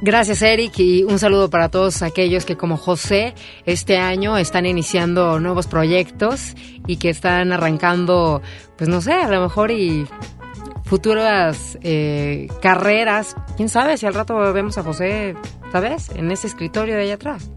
Gracias, 0.03 0.41
Eric, 0.43 0.79
y 0.79 1.05
un 1.05 1.19
saludo 1.19 1.51
para 1.51 1.69
todos 1.69 2.03
aquellos 2.03 2.45
que, 2.45 2.57
como 2.57 2.77
José, 2.77 3.35
este 3.67 3.99
año 3.99 4.39
están 4.39 4.65
iniciando 4.65 5.39
nuevos 5.41 5.67
proyectos 5.67 6.55
y 6.87 6.97
que 6.97 7.11
están 7.11 7.53
arrancando, 7.53 8.41
pues 8.77 8.89
no 8.89 9.01
sé, 9.01 9.13
a 9.13 9.29
lo 9.29 9.43
mejor 9.43 9.71
y 9.71 10.07
futuras 10.85 11.79
eh, 11.83 12.49
carreras. 12.63 13.37
¿Quién 13.57 13.69
sabe 13.69 13.97
si 13.97 14.07
al 14.07 14.15
rato 14.15 14.53
vemos 14.53 14.79
a 14.79 14.83
José, 14.83 15.37
¿sabes? 15.71 16.09
En 16.11 16.31
ese 16.31 16.47
escritorio 16.47 16.97
de 16.97 17.03
allá 17.03 17.15
atrás. 17.15 17.51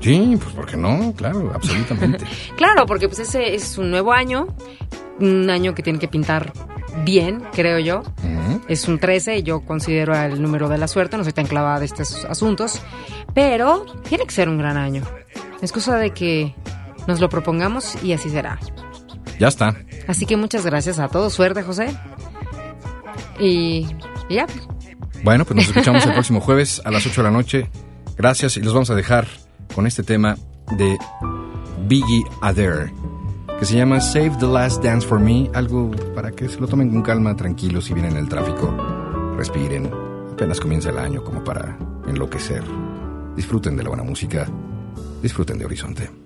Sí, 0.00 0.38
pues 0.40 0.54
¿por 0.54 0.66
qué 0.66 0.76
no? 0.76 1.12
Claro, 1.14 1.50
absolutamente. 1.54 2.24
Claro, 2.56 2.86
porque 2.86 3.08
pues 3.08 3.20
ese 3.20 3.54
es 3.54 3.76
un 3.76 3.90
nuevo 3.90 4.12
año, 4.12 4.46
un 5.18 5.50
año 5.50 5.74
que 5.74 5.82
tiene 5.82 5.98
que 5.98 6.08
pintar 6.08 6.52
bien, 7.04 7.42
creo 7.52 7.78
yo. 7.78 8.02
Es 8.68 8.88
un 8.88 8.98
13, 8.98 9.42
yo 9.42 9.60
considero 9.60 10.14
el 10.16 10.40
número 10.42 10.68
de 10.68 10.78
la 10.78 10.88
suerte, 10.88 11.16
no 11.16 11.24
soy 11.24 11.32
tan 11.32 11.46
clavada 11.46 11.78
de 11.78 11.86
estos 11.86 12.24
asuntos, 12.24 12.80
pero 13.34 13.84
tiene 14.08 14.24
que 14.26 14.32
ser 14.32 14.48
un 14.48 14.58
gran 14.58 14.76
año. 14.76 15.02
Es 15.62 15.72
cosa 15.72 15.96
de 15.96 16.10
que 16.10 16.54
nos 17.06 17.20
lo 17.20 17.28
propongamos 17.28 18.02
y 18.02 18.12
así 18.12 18.28
será. 18.30 18.58
Ya 19.38 19.48
está. 19.48 19.76
Así 20.08 20.26
que 20.26 20.36
muchas 20.36 20.64
gracias 20.64 20.98
a 20.98 21.08
todos, 21.08 21.32
suerte 21.34 21.62
José. 21.62 21.94
Y, 23.38 23.86
y 24.28 24.34
ya, 24.34 24.46
Bueno, 25.22 25.44
pues 25.44 25.56
nos 25.56 25.68
escuchamos 25.68 26.04
el 26.06 26.12
próximo 26.14 26.40
jueves 26.40 26.80
a 26.84 26.90
las 26.90 27.06
8 27.06 27.22
de 27.22 27.22
la 27.22 27.30
noche. 27.30 27.70
Gracias 28.16 28.56
y 28.56 28.62
los 28.62 28.72
vamos 28.72 28.90
a 28.90 28.94
dejar 28.94 29.26
con 29.74 29.86
este 29.86 30.02
tema 30.02 30.36
de 30.76 30.96
Biggie 31.86 32.24
Adair, 32.40 32.90
que 33.58 33.64
se 33.64 33.76
llama 33.76 34.00
Save 34.00 34.36
the 34.38 34.46
Last 34.46 34.82
Dance 34.82 35.06
for 35.06 35.20
Me, 35.20 35.50
algo 35.54 35.90
para 36.14 36.30
que 36.30 36.48
se 36.48 36.60
lo 36.60 36.66
tomen 36.66 36.90
con 36.90 37.02
calma, 37.02 37.36
tranquilos 37.36 37.86
si 37.86 37.94
vienen 37.94 38.12
en 38.12 38.18
el 38.18 38.28
tráfico, 38.28 38.74
respiren, 39.36 39.90
Apenas 40.36 40.60
comienza 40.60 40.90
el 40.90 40.98
año 40.98 41.24
como 41.24 41.42
para 41.42 41.78
enloquecer. 42.06 42.62
Disfruten 43.34 43.74
de 43.74 43.82
la 43.82 43.88
buena 43.88 44.04
música, 44.04 44.46
disfruten 45.22 45.56
de 45.56 45.64
Horizonte. 45.64 46.25